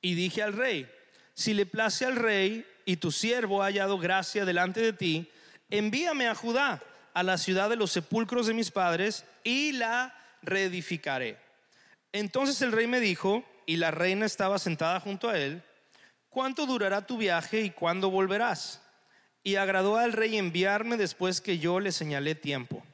y 0.00 0.14
dije 0.14 0.42
al 0.42 0.54
rey, 0.54 0.90
si 1.34 1.54
le 1.54 1.66
place 1.66 2.04
al 2.04 2.16
rey 2.16 2.66
y 2.84 2.96
tu 2.96 3.12
siervo 3.12 3.62
ha 3.62 3.66
hallado 3.66 3.98
gracia 3.98 4.44
delante 4.44 4.80
de 4.80 4.92
ti, 4.92 5.30
envíame 5.70 6.28
a 6.28 6.34
Judá, 6.34 6.82
a 7.14 7.22
la 7.22 7.38
ciudad 7.38 7.70
de 7.70 7.76
los 7.76 7.92
sepulcros 7.92 8.46
de 8.46 8.54
mis 8.54 8.70
padres, 8.70 9.24
y 9.44 9.72
la 9.72 10.14
reedificaré. 10.42 11.38
Entonces 12.12 12.60
el 12.62 12.72
rey 12.72 12.86
me 12.86 13.00
dijo, 13.00 13.44
y 13.66 13.76
la 13.76 13.90
reina 13.90 14.26
estaba 14.26 14.58
sentada 14.58 15.00
junto 15.00 15.28
a 15.28 15.38
él, 15.38 15.62
¿cuánto 16.28 16.66
durará 16.66 17.06
tu 17.06 17.16
viaje 17.16 17.62
y 17.62 17.70
cuándo 17.70 18.10
volverás? 18.10 18.82
Y 19.42 19.56
agradó 19.56 19.96
al 19.96 20.12
rey 20.12 20.36
enviarme 20.36 20.96
después 20.96 21.40
que 21.40 21.58
yo 21.58 21.80
le 21.80 21.90
señalé 21.90 22.34
tiempo. 22.34 22.84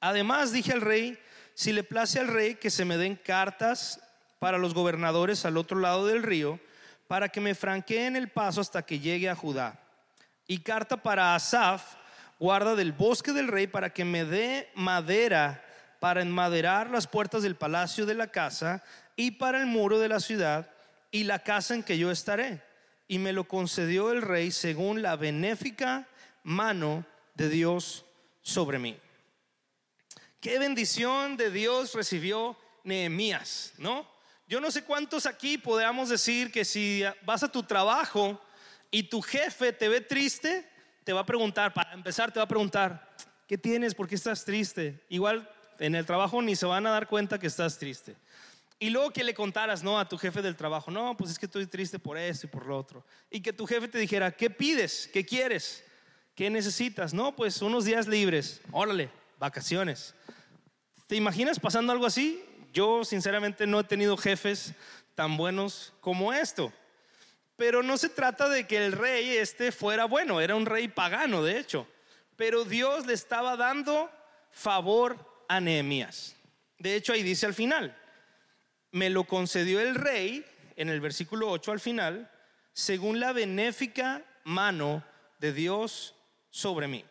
Además 0.00 0.52
dije 0.52 0.72
al 0.72 0.80
rey, 0.80 1.18
si 1.54 1.72
le 1.72 1.84
place 1.84 2.18
al 2.18 2.28
rey 2.28 2.56
que 2.56 2.70
se 2.70 2.84
me 2.84 2.96
den 2.96 3.16
cartas 3.16 4.00
para 4.38 4.58
los 4.58 4.74
gobernadores 4.74 5.44
al 5.44 5.56
otro 5.56 5.78
lado 5.78 6.06
del 6.06 6.22
río, 6.22 6.60
para 7.08 7.28
que 7.28 7.40
me 7.40 7.54
franqueen 7.54 8.16
el 8.16 8.28
paso 8.28 8.60
hasta 8.60 8.82
que 8.82 8.98
llegue 8.98 9.28
a 9.28 9.36
Judá. 9.36 9.80
Y 10.46 10.58
carta 10.58 10.96
para 10.96 11.34
Asaf, 11.34 11.94
guarda 12.38 12.74
del 12.74 12.92
bosque 12.92 13.32
del 13.32 13.48
rey, 13.48 13.66
para 13.66 13.90
que 13.90 14.04
me 14.04 14.24
dé 14.24 14.70
madera 14.74 15.62
para 16.00 16.22
enmaderar 16.22 16.90
las 16.90 17.06
puertas 17.06 17.42
del 17.42 17.56
palacio 17.56 18.06
de 18.06 18.14
la 18.14 18.28
casa 18.28 18.82
y 19.16 19.32
para 19.32 19.58
el 19.58 19.66
muro 19.66 19.98
de 19.98 20.08
la 20.08 20.20
ciudad 20.20 20.70
y 21.10 21.24
la 21.24 21.38
casa 21.40 21.74
en 21.74 21.82
que 21.82 21.98
yo 21.98 22.10
estaré. 22.10 22.62
Y 23.08 23.18
me 23.18 23.32
lo 23.32 23.44
concedió 23.48 24.12
el 24.12 24.22
rey 24.22 24.50
según 24.50 25.02
la 25.02 25.16
benéfica 25.16 26.08
mano 26.42 27.06
de 27.34 27.48
Dios 27.48 28.04
sobre 28.42 28.78
mí. 28.78 28.98
Qué 30.40 30.58
bendición 30.58 31.36
de 31.36 31.50
Dios 31.50 31.94
recibió 31.94 32.56
Nehemías, 32.84 33.72
¿no? 33.78 34.06
Yo 34.48 34.60
no 34.60 34.70
sé 34.70 34.84
cuántos 34.84 35.26
aquí 35.26 35.58
podamos 35.58 36.08
decir 36.08 36.52
que 36.52 36.64
si 36.64 37.02
vas 37.24 37.42
a 37.42 37.50
tu 37.50 37.64
trabajo 37.64 38.40
y 38.92 39.04
tu 39.04 39.20
jefe 39.20 39.72
te 39.72 39.88
ve 39.88 40.00
triste, 40.00 40.68
te 41.02 41.12
va 41.12 41.20
a 41.20 41.26
preguntar, 41.26 41.74
para 41.74 41.92
empezar 41.92 42.30
te 42.30 42.38
va 42.38 42.44
a 42.44 42.48
preguntar, 42.48 43.16
¿qué 43.48 43.58
tienes? 43.58 43.94
¿Por 43.94 44.06
qué 44.06 44.14
estás 44.14 44.44
triste? 44.44 45.04
Igual 45.08 45.50
en 45.78 45.94
el 45.94 46.06
trabajo 46.06 46.42
ni 46.42 46.56
se 46.56 46.66
van 46.66 46.86
a 46.86 46.90
dar 46.90 47.08
cuenta 47.08 47.38
que 47.38 47.46
estás 47.46 47.78
triste. 47.78 48.16
Y 48.78 48.90
luego 48.90 49.10
que 49.10 49.24
le 49.24 49.34
contaras, 49.34 49.82
¿no? 49.82 49.98
A 49.98 50.08
tu 50.08 50.18
jefe 50.18 50.42
del 50.42 50.54
trabajo, 50.54 50.90
no, 50.90 51.16
pues 51.16 51.30
es 51.30 51.38
que 51.38 51.46
estoy 51.46 51.66
triste 51.66 51.98
por 51.98 52.18
esto 52.18 52.46
y 52.46 52.50
por 52.50 52.66
lo 52.66 52.76
otro. 52.76 53.04
Y 53.30 53.40
que 53.40 53.52
tu 53.52 53.66
jefe 53.66 53.88
te 53.88 53.98
dijera, 53.98 54.30
¿qué 54.30 54.50
pides? 54.50 55.08
¿Qué 55.12 55.24
quieres? 55.24 55.82
¿Qué 56.34 56.50
necesitas? 56.50 57.14
No, 57.14 57.34
pues 57.34 57.62
unos 57.62 57.86
días 57.86 58.06
libres. 58.06 58.60
Órale, 58.72 59.08
vacaciones. 59.38 60.14
¿Te 61.06 61.16
imaginas 61.16 61.58
pasando 61.58 61.92
algo 61.92 62.04
así? 62.04 62.44
Yo 62.74 63.04
sinceramente 63.04 63.66
no 63.66 63.80
he 63.80 63.84
tenido 63.84 64.18
jefes 64.18 64.74
tan 65.14 65.38
buenos 65.38 65.94
como 66.02 66.34
esto. 66.34 66.70
Pero 67.56 67.82
no 67.82 67.96
se 67.96 68.10
trata 68.10 68.50
de 68.50 68.66
que 68.66 68.84
el 68.84 68.92
rey 68.92 69.38
este 69.38 69.72
fuera 69.72 70.04
bueno, 70.04 70.42
era 70.42 70.54
un 70.54 70.66
rey 70.66 70.88
pagano, 70.88 71.42
de 71.42 71.58
hecho. 71.58 71.86
Pero 72.36 72.66
Dios 72.66 73.06
le 73.06 73.14
estaba 73.14 73.56
dando 73.56 74.10
favor 74.50 75.16
a 75.48 75.60
Nehemías. 75.60 76.36
De 76.78 76.94
hecho, 76.94 77.12
ahí 77.12 77.22
dice 77.22 77.46
al 77.46 77.54
final, 77.54 77.96
me 78.90 79.10
lo 79.10 79.24
concedió 79.24 79.80
el 79.80 79.94
rey, 79.94 80.44
en 80.76 80.88
el 80.88 81.00
versículo 81.00 81.50
8 81.50 81.72
al 81.72 81.80
final, 81.80 82.30
según 82.72 83.20
la 83.20 83.32
benéfica 83.32 84.24
mano 84.44 85.02
de 85.38 85.52
Dios 85.52 86.14
sobre 86.50 86.88
mí. 86.88 87.04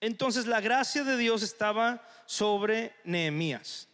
Entonces 0.00 0.46
la 0.46 0.60
gracia 0.60 1.04
de 1.04 1.16
Dios 1.16 1.42
estaba 1.42 2.06
sobre 2.26 2.94
Nehemías. 3.04 3.88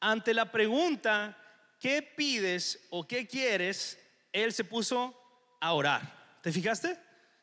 Ante 0.00 0.34
la 0.34 0.50
pregunta, 0.50 1.36
¿qué 1.78 2.02
pides 2.02 2.86
o 2.90 3.06
qué 3.06 3.26
quieres? 3.26 3.98
Él 4.32 4.52
se 4.52 4.64
puso 4.64 5.14
a 5.60 5.72
orar. 5.74 6.40
¿Te 6.42 6.50
fijaste? 6.52 6.98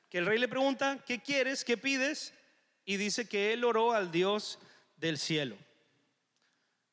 Que 0.09 0.17
el 0.17 0.25
rey 0.25 0.39
le 0.39 0.47
pregunta, 0.47 0.97
¿qué 1.05 1.21
quieres? 1.21 1.63
¿Qué 1.63 1.77
pides? 1.77 2.33
Y 2.83 2.97
dice 2.97 3.29
que 3.29 3.53
él 3.53 3.63
oró 3.63 3.93
al 3.93 4.11
Dios 4.11 4.57
del 5.00 5.18
cielo. 5.18 5.58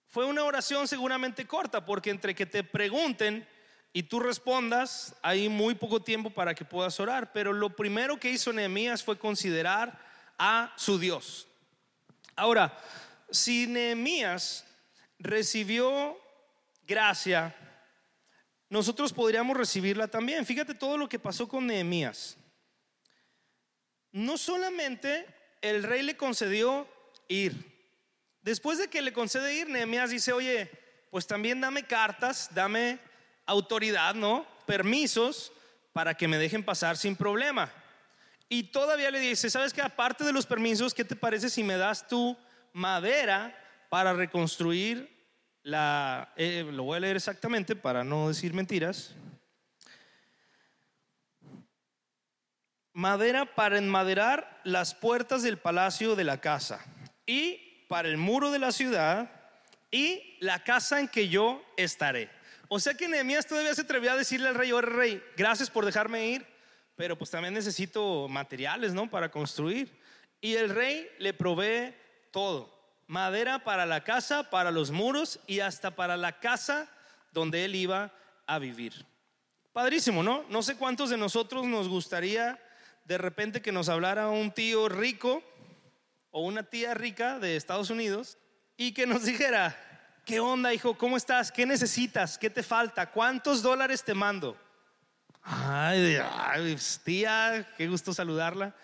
Fue 0.07 0.25
una 0.25 0.45
oración 0.45 0.89
seguramente 0.89 1.47
corta, 1.47 1.85
porque 1.85 2.11
entre 2.11 2.35
que 2.35 2.47
te 2.47 2.65
pregunten 2.65 3.47
y 3.93 4.05
tú 4.05 4.21
respondas, 4.21 5.15
hay 5.23 5.49
muy 5.49 5.75
poco 5.75 6.03
tiempo 6.03 6.31
para 6.31 6.55
que 6.55 6.65
puedas 6.65 6.99
orar. 7.01 7.33
Pero 7.33 7.53
lo 7.53 7.75
primero 7.75 8.19
que 8.19 8.31
hizo 8.31 8.53
Nehemías 8.53 9.03
fue 9.03 9.19
considerar 9.19 9.99
a 10.39 10.73
su 10.77 10.99
Dios. 10.99 11.49
Ahora, 12.35 12.79
si 13.31 13.67
Nehemías 13.67 14.65
recibió 15.19 16.19
gracia, 16.87 17.55
nosotros 18.69 19.13
podríamos 19.13 19.57
recibirla 19.57 20.09
también. 20.09 20.47
Fíjate 20.47 20.75
todo 20.75 20.99
lo 20.99 21.09
que 21.09 21.19
pasó 21.19 21.49
con 21.49 21.67
Nehemías. 21.67 22.37
no 24.13 24.39
solamente 24.39 25.27
el 25.61 25.83
rey 25.83 26.03
le 26.03 26.17
concedió 26.17 26.89
ir. 27.29 27.75
Después 28.47 28.79
de 28.79 28.87
que 28.87 29.03
le 29.03 29.12
concede 29.12 29.57
ir, 29.57 29.69
Nehemías 29.69 30.11
dice, 30.11 30.33
oye, 30.33 30.71
pues 31.11 31.26
también 31.26 31.61
dame 31.61 31.83
cartas, 31.83 32.49
dame 32.55 33.00
autoridad, 33.45 34.15
¿no? 34.15 34.47
Permisos 34.67 35.50
para 35.93 36.15
que 36.15 36.29
me 36.29 36.38
dejen 36.38 36.62
pasar 36.62 36.97
sin 36.97 37.17
problema. 37.17 37.73
Y 38.49 38.71
todavía 38.71 39.11
le 39.11 39.19
dice, 39.19 39.50
¿sabes 39.50 39.73
qué? 39.73 39.83
Aparte 39.83 40.23
de 40.23 40.33
los 40.33 40.47
permisos, 40.47 40.95
¿qué 40.95 41.05
te 41.05 41.17
parece 41.17 41.50
si 41.50 41.65
me 41.65 41.76
das 41.76 42.07
tu 42.07 42.38
madera 42.73 43.53
para 43.91 44.12
reconstruir 44.12 45.11
la... 45.65 46.33
Eh, 46.37 46.71
lo 46.73 46.85
voy 46.85 46.99
a 46.99 47.00
leer 47.00 47.17
exactamente 47.17 47.75
para 47.75 48.05
no 48.05 48.29
decir 48.29 48.55
mentiras. 48.55 49.12
Madera 52.93 53.57
para 53.57 53.79
enmaderar 53.79 54.61
las 54.62 54.95
puertas 54.95 55.43
del 55.43 55.59
palacio 55.59 56.15
de 56.15 56.23
la 56.23 56.41
casa 56.41 56.85
y 57.26 57.65
para 57.88 58.09
el 58.09 58.16
muro 58.16 58.50
de 58.50 58.59
la 58.59 58.73
ciudad 58.73 59.31
y 59.90 60.37
la 60.40 60.62
casa 60.64 61.00
en 61.00 61.09
que 61.09 61.28
yo 61.28 61.62
estaré. 61.76 62.31
O 62.69 62.81
sea 62.81 62.95
que 62.95 63.09
Nehemías 63.09 63.47
todavía 63.47 63.75
se 63.75 63.83
atrevió 63.83 64.12
a 64.12 64.16
decirle 64.16 64.49
al 64.49 64.57
rey, 64.57 64.73
oh 64.73 64.81
rey, 64.81 65.23
gracias 65.37 65.71
por 65.71 65.85
dejarme 65.85 66.26
ir, 66.28 66.47
pero 66.97 67.16
pues 67.16 67.31
también 67.31 67.55
necesito 67.55 68.26
materiales, 68.28 68.93
¿no? 68.93 69.09
Para 69.09 69.31
construir. 69.31 69.97
Y 70.40 70.55
el 70.55 70.71
rey 70.71 71.09
le 71.19 71.33
provee 71.33 71.95
todo. 72.33 72.75
Madera 73.07 73.62
para 73.62 73.87
la 73.87 74.02
casa, 74.02 74.50
para 74.50 74.73
los 74.73 74.90
muros 74.90 75.38
y 75.47 75.61
hasta 75.61 75.95
para 75.95 76.16
la 76.16 76.40
casa 76.40 76.90
donde 77.33 77.64
él 77.64 77.76
iba 77.76 78.12
a 78.47 78.59
vivir. 78.59 79.07
Padrísimo, 79.73 80.23
¿no? 80.23 80.45
No 80.49 80.62
sé 80.62 80.76
cuántos 80.76 81.11
de 81.11 81.16
nosotros 81.16 81.66
nos 81.66 81.88
gustaría 81.88 82.59
de 83.05 83.19
repente 83.19 83.62
que 83.62 83.73
nos 83.73 83.88
hablara 83.88 84.28
un 84.28 84.50
tío 84.50 84.88
rico 84.88 85.43
o 86.37 86.40
una 86.40 86.62
tía 86.64 86.93
rica 86.93 87.38
de 87.38 87.57
Estados 87.57 87.88
Unidos 87.88 88.37
y 88.76 88.93
que 88.93 89.07
nos 89.07 89.25
dijera, 89.25 89.75
¿qué 90.26 90.38
onda, 90.38 90.75
hijo? 90.75 90.99
¿Cómo 90.99 91.16
estás? 91.16 91.50
¿Qué 91.50 91.64
necesitas? 91.64 92.37
¿Qué 92.37 92.50
te 92.50 92.62
falta? 92.62 93.11
¿Cuántos 93.11 93.62
dólares 93.62 94.05
te 94.05 94.12
mando? 94.12 94.55
Ay, 95.43 96.19
pues, 96.57 97.00
tía, 97.02 97.66
qué 97.78 97.88
gusto 97.88 98.12
saludarla. 98.12 98.76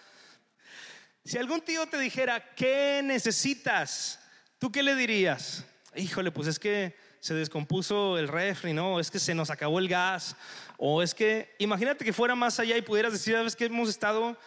Si 1.26 1.36
algún 1.36 1.60
tío 1.60 1.84
te 1.86 1.98
dijera, 1.98 2.54
¿qué 2.54 3.02
necesitas? 3.04 4.18
¿Tú 4.58 4.72
qué 4.72 4.82
le 4.82 4.94
dirías? 4.94 5.66
Híjole, 5.94 6.30
pues 6.30 6.48
es 6.48 6.58
que 6.58 6.96
se 7.20 7.34
descompuso 7.34 8.16
el 8.16 8.28
refri, 8.28 8.72
¿no? 8.72 8.98
Es 8.98 9.10
que 9.10 9.18
se 9.18 9.34
nos 9.34 9.50
acabó 9.50 9.78
el 9.78 9.88
gas. 9.88 10.36
O 10.78 11.02
es 11.02 11.14
que, 11.14 11.54
imagínate 11.58 12.02
que 12.02 12.14
fuera 12.14 12.34
más 12.34 12.58
allá 12.58 12.78
y 12.78 12.82
pudieras 12.82 13.12
decir, 13.12 13.34
sabes 13.34 13.54
que 13.54 13.66
hemos 13.66 13.90
estado 13.90 14.38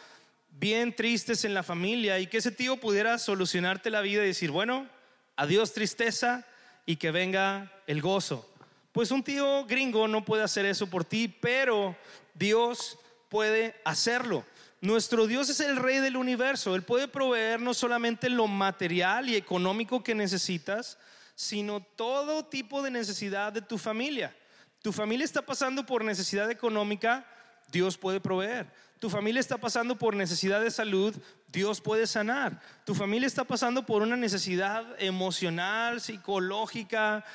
bien 0.59 0.95
tristes 0.95 1.45
en 1.45 1.53
la 1.53 1.63
familia 1.63 2.19
y 2.19 2.27
que 2.27 2.37
ese 2.37 2.51
tío 2.51 2.77
pudiera 2.77 3.17
solucionarte 3.17 3.89
la 3.89 4.01
vida 4.01 4.23
y 4.23 4.27
decir, 4.27 4.51
bueno, 4.51 4.87
adiós 5.35 5.73
tristeza 5.73 6.45
y 6.85 6.95
que 6.95 7.11
venga 7.11 7.71
el 7.87 8.01
gozo. 8.01 8.49
Pues 8.91 9.11
un 9.11 9.23
tío 9.23 9.65
gringo 9.65 10.07
no 10.07 10.23
puede 10.23 10.43
hacer 10.43 10.65
eso 10.65 10.87
por 10.87 11.03
ti, 11.03 11.27
pero 11.27 11.95
Dios 12.33 12.97
puede 13.29 13.75
hacerlo. 13.83 14.45
Nuestro 14.79 15.27
Dios 15.27 15.49
es 15.49 15.59
el 15.59 15.75
rey 15.77 15.99
del 15.99 16.15
universo. 16.15 16.75
Él 16.75 16.83
puede 16.83 17.07
proveer 17.07 17.59
no 17.59 17.73
solamente 17.73 18.29
lo 18.29 18.47
material 18.47 19.29
y 19.29 19.35
económico 19.35 20.03
que 20.03 20.15
necesitas, 20.15 20.97
sino 21.35 21.81
todo 21.81 22.45
tipo 22.45 22.81
de 22.81 22.91
necesidad 22.91 23.51
de 23.51 23.61
tu 23.61 23.77
familia. 23.77 24.33
Tu 24.81 24.93
familia 24.93 25.25
está 25.25 25.41
pasando 25.41 25.85
por 25.85 26.03
necesidad 26.03 26.49
económica, 26.49 27.25
Dios 27.71 27.97
puede 27.97 28.21
proveer. 28.21 28.67
Tu 28.99 29.09
familia 29.09 29.39
está 29.39 29.57
pasando 29.57 29.97
por 29.97 30.15
necesidad 30.15 30.61
de 30.61 30.71
salud, 30.71 31.15
Dios 31.47 31.81
puede 31.81 32.07
sanar. 32.07 32.61
Tu 32.85 32.95
familia 32.95 33.27
está 33.27 33.43
pasando 33.43 33.85
por 33.85 34.01
una 34.01 34.15
necesidad 34.15 34.85
emocional, 35.01 36.01
psicológica, 36.01 37.25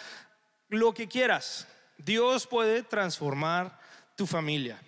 lo 0.68 0.94
que 0.94 1.08
quieras. 1.08 1.66
Dios 1.98 2.46
puede 2.46 2.82
transformar 2.82 3.78
tu 4.16 4.26
familia. 4.26 4.80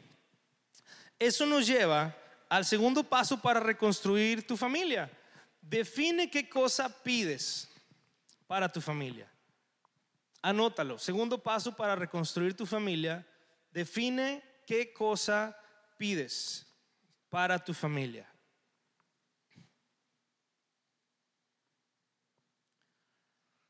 Eso 1.19 1.47
nos 1.47 1.67
lleva 1.67 2.15
al 2.49 2.65
segundo 2.65 3.05
paso 3.05 3.41
para 3.41 3.61
reconstruir 3.61 4.47
tu 4.47 4.57
familia. 4.57 5.11
Define 5.61 6.31
qué 6.31 6.49
cosa 6.49 6.89
pides 7.03 7.69
para 8.47 8.69
tu 8.69 8.81
familia. 8.81 9.31
Anótalo. 10.43 10.99
Segundo 10.99 11.39
paso 11.39 11.77
para 11.77 11.95
reconstruir 11.95 12.57
tu 12.57 12.67
familia. 12.67 13.25
Define 13.71 14.43
qué 14.67 14.93
cosa 14.93 15.57
pides 16.03 16.67
para 17.31 17.65
tu 17.65 17.73
familia. 17.73 18.29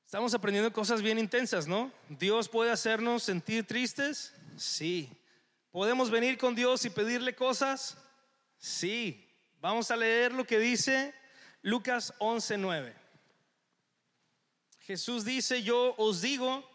Estamos 0.06 0.32
aprendiendo 0.32 0.72
cosas 0.72 1.02
bien 1.02 1.18
intensas, 1.18 1.66
¿no? 1.66 1.92
Dios 2.08 2.48
puede 2.48 2.70
hacernos 2.70 3.22
sentir 3.22 3.66
tristes, 3.66 4.32
sí. 4.56 5.10
¿Podemos 5.70 6.10
venir 6.10 6.38
con 6.38 6.54
Dios 6.54 6.86
y 6.86 6.88
pedirle 6.88 7.34
cosas? 7.34 7.98
Sí. 8.56 9.30
Vamos 9.60 9.90
a 9.90 9.96
leer 9.96 10.32
lo 10.32 10.46
que 10.46 10.58
dice 10.58 11.12
Lucas 11.60 12.14
11:9. 12.18 12.94
Jesús 14.80 15.26
dice, 15.26 15.62
yo 15.62 15.94
os 15.98 16.22
digo, 16.22 16.66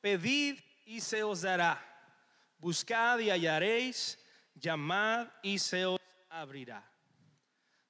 pedid 0.00 0.58
y 0.84 1.00
se 1.00 1.22
os 1.22 1.42
dará. 1.42 1.80
Buscad 2.58 3.20
y 3.20 3.30
hallaréis, 3.30 4.18
llamad 4.54 5.28
y 5.42 5.58
se 5.58 5.86
os 5.86 6.00
abrirá. 6.28 6.88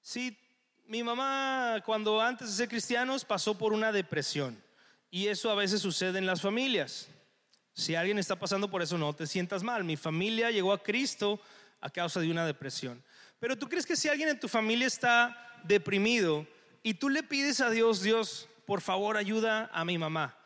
Sí, 0.00 0.38
mi 0.86 1.02
mamá 1.02 1.82
cuando 1.84 2.20
antes 2.20 2.48
de 2.48 2.54
ser 2.54 2.68
cristianos 2.68 3.24
pasó 3.24 3.56
por 3.56 3.72
una 3.72 3.92
depresión. 3.92 4.62
Y 5.10 5.28
eso 5.28 5.50
a 5.50 5.54
veces 5.54 5.80
sucede 5.80 6.18
en 6.18 6.26
las 6.26 6.40
familias. 6.40 7.08
Si 7.72 7.94
alguien 7.94 8.18
está 8.18 8.36
pasando 8.36 8.70
por 8.70 8.82
eso, 8.82 8.98
no 8.98 9.12
te 9.14 9.26
sientas 9.26 9.62
mal. 9.62 9.84
Mi 9.84 9.96
familia 9.96 10.50
llegó 10.50 10.72
a 10.72 10.82
Cristo 10.82 11.40
a 11.80 11.90
causa 11.90 12.20
de 12.20 12.30
una 12.30 12.46
depresión. 12.46 13.02
Pero 13.38 13.56
tú 13.56 13.68
crees 13.68 13.86
que 13.86 13.96
si 13.96 14.08
alguien 14.08 14.28
en 14.28 14.40
tu 14.40 14.48
familia 14.48 14.86
está 14.86 15.36
deprimido 15.64 16.46
y 16.82 16.94
tú 16.94 17.08
le 17.08 17.22
pides 17.22 17.60
a 17.60 17.70
Dios, 17.70 18.02
Dios, 18.02 18.48
por 18.66 18.80
favor 18.80 19.16
ayuda 19.16 19.70
a 19.72 19.84
mi 19.84 19.98
mamá, 19.98 20.36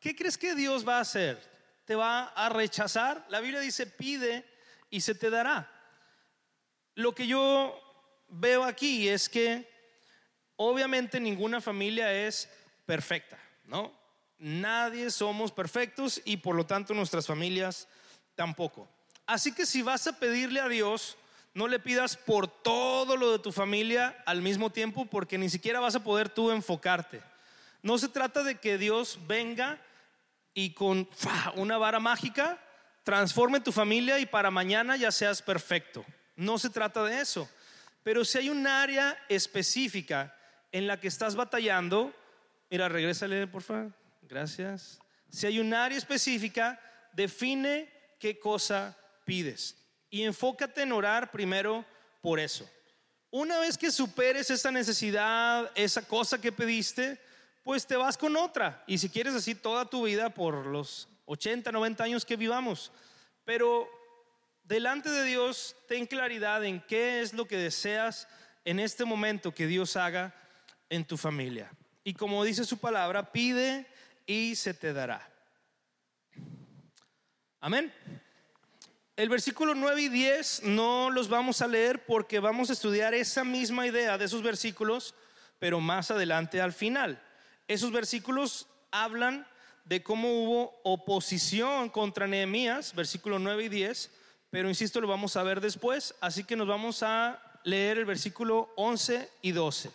¿qué 0.00 0.14
crees 0.14 0.38
que 0.38 0.54
Dios 0.54 0.86
va 0.86 0.98
a 0.98 1.00
hacer? 1.00 1.38
¿Te 1.84 1.94
va 1.94 2.24
a 2.24 2.48
rechazar? 2.48 3.26
La 3.28 3.40
Biblia 3.40 3.60
dice, 3.60 3.86
pide 3.86 4.44
y 4.90 5.00
se 5.00 5.14
te 5.14 5.30
dará. 5.30 5.70
Lo 6.94 7.14
que 7.14 7.26
yo 7.26 7.80
veo 8.28 8.64
aquí 8.64 9.08
es 9.08 9.28
que 9.28 9.68
obviamente 10.56 11.20
ninguna 11.20 11.60
familia 11.60 12.12
es 12.12 12.48
perfecta, 12.86 13.38
¿no? 13.64 13.92
Nadie 14.38 15.10
somos 15.10 15.52
perfectos 15.52 16.20
y 16.24 16.36
por 16.36 16.54
lo 16.54 16.66
tanto 16.66 16.94
nuestras 16.94 17.26
familias 17.26 17.88
tampoco. 18.34 18.88
Así 19.26 19.52
que 19.52 19.66
si 19.66 19.82
vas 19.82 20.06
a 20.06 20.18
pedirle 20.18 20.60
a 20.60 20.68
Dios, 20.68 21.16
no 21.54 21.68
le 21.68 21.78
pidas 21.78 22.16
por 22.16 22.48
todo 22.48 23.16
lo 23.16 23.32
de 23.32 23.38
tu 23.38 23.52
familia 23.52 24.22
al 24.26 24.42
mismo 24.42 24.70
tiempo 24.70 25.06
porque 25.06 25.38
ni 25.38 25.48
siquiera 25.48 25.80
vas 25.80 25.94
a 25.94 26.04
poder 26.04 26.28
tú 26.28 26.50
enfocarte. 26.50 27.22
No 27.82 27.98
se 27.98 28.08
trata 28.08 28.42
de 28.42 28.56
que 28.56 28.76
Dios 28.76 29.18
venga 29.26 29.80
y 30.52 30.70
con 30.70 31.08
una 31.54 31.78
vara 31.78 32.00
mágica 32.00 32.60
transforme 33.04 33.60
tu 33.60 33.70
familia 33.70 34.18
y 34.18 34.26
para 34.26 34.50
mañana 34.50 34.96
ya 34.96 35.12
seas 35.12 35.40
perfecto. 35.42 36.04
No 36.34 36.58
se 36.58 36.70
trata 36.70 37.04
de 37.04 37.20
eso. 37.20 37.48
Pero 38.02 38.24
si 38.24 38.38
hay 38.38 38.50
un 38.50 38.66
área 38.66 39.16
específica 39.28 40.34
en 40.72 40.86
la 40.86 40.98
que 40.98 41.08
estás 41.08 41.36
batallando, 41.36 42.12
mira, 42.70 42.88
regrésale 42.88 43.46
por 43.46 43.62
favor. 43.62 43.92
Gracias. 44.22 44.98
Si 45.30 45.46
hay 45.46 45.60
un 45.60 45.72
área 45.72 45.96
específica, 45.96 46.80
define 47.12 47.92
qué 48.18 48.38
cosa 48.38 48.96
pides 49.24 49.76
y 50.10 50.22
enfócate 50.22 50.82
en 50.82 50.92
orar 50.92 51.30
primero 51.30 51.84
por 52.20 52.40
eso. 52.40 52.68
Una 53.30 53.58
vez 53.58 53.76
que 53.76 53.90
superes 53.90 54.48
esa 54.50 54.70
necesidad, 54.70 55.70
esa 55.74 56.06
cosa 56.06 56.40
que 56.40 56.52
pediste, 56.52 57.20
pues 57.64 57.86
te 57.86 57.96
vas 57.96 58.16
con 58.16 58.36
otra. 58.36 58.84
Y 58.86 58.98
si 58.98 59.08
quieres 59.08 59.34
así 59.34 59.54
toda 59.54 59.86
tu 59.86 60.04
vida 60.04 60.30
por 60.30 60.66
los 60.66 61.08
80, 61.26 61.72
90 61.72 62.04
años 62.04 62.24
que 62.24 62.36
vivamos. 62.36 62.92
Pero 63.44 63.88
delante 64.62 65.10
de 65.10 65.24
Dios, 65.24 65.76
ten 65.88 66.06
claridad 66.06 66.64
en 66.64 66.80
qué 66.80 67.20
es 67.20 67.32
lo 67.32 67.46
que 67.46 67.56
deseas 67.56 68.28
en 68.64 68.80
este 68.80 69.04
momento 69.04 69.54
que 69.54 69.66
Dios 69.66 69.96
haga 69.96 70.34
en 70.88 71.04
tu 71.04 71.16
familia. 71.16 71.70
Y 72.02 72.14
como 72.14 72.44
dice 72.44 72.64
su 72.64 72.78
palabra, 72.78 73.32
pide 73.32 73.86
y 74.26 74.54
se 74.56 74.74
te 74.74 74.92
dará. 74.92 75.30
Amén. 77.60 77.92
El 79.16 79.28
versículo 79.28 79.74
9 79.74 80.02
y 80.02 80.08
10 80.08 80.64
no 80.64 81.08
los 81.08 81.28
vamos 81.28 81.62
a 81.62 81.68
leer 81.68 82.04
porque 82.04 82.40
vamos 82.40 82.68
a 82.68 82.72
estudiar 82.72 83.14
esa 83.14 83.44
misma 83.44 83.86
idea 83.86 84.18
de 84.18 84.24
esos 84.24 84.42
versículos, 84.42 85.14
pero 85.58 85.80
más 85.80 86.10
adelante 86.10 86.60
al 86.60 86.72
final. 86.72 87.22
Esos 87.68 87.92
versículos 87.92 88.68
hablan 88.90 89.46
de 89.84 90.02
cómo 90.02 90.42
hubo 90.42 90.80
oposición 90.82 91.90
contra 91.90 92.26
Nehemías, 92.26 92.94
versículo 92.94 93.38
9 93.38 93.64
y 93.64 93.68
10, 93.68 94.10
pero 94.50 94.68
insisto, 94.68 95.00
lo 95.00 95.08
vamos 95.08 95.36
a 95.36 95.42
ver 95.42 95.60
después, 95.60 96.14
así 96.20 96.44
que 96.44 96.56
nos 96.56 96.66
vamos 96.66 97.02
a 97.02 97.40
leer 97.64 97.98
el 97.98 98.04
versículo 98.04 98.72
11 98.76 99.28
y 99.42 99.52
12. 99.52 99.90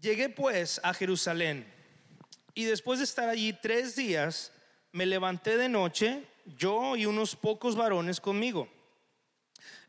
Llegué 0.00 0.28
pues 0.28 0.80
a 0.82 0.92
Jerusalén 0.94 1.72
y 2.54 2.64
después 2.64 2.98
de 2.98 3.04
estar 3.04 3.28
allí 3.28 3.52
tres 3.52 3.96
días, 3.96 4.52
me 4.92 5.06
levanté 5.06 5.56
de 5.56 5.68
noche, 5.68 6.26
yo 6.44 6.96
y 6.96 7.06
unos 7.06 7.34
pocos 7.36 7.76
varones 7.76 8.20
conmigo, 8.20 8.68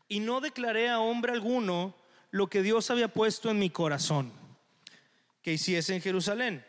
y 0.08 0.20
no 0.20 0.40
declaré 0.40 0.88
a 0.88 1.00
hombre 1.00 1.32
alguno 1.32 1.94
lo 2.30 2.48
que 2.48 2.62
Dios 2.62 2.90
había 2.90 3.08
puesto 3.08 3.50
en 3.50 3.58
mi 3.58 3.70
corazón, 3.70 4.32
que 5.42 5.52
hiciese 5.52 5.94
en 5.94 6.00
Jerusalén. 6.00 6.64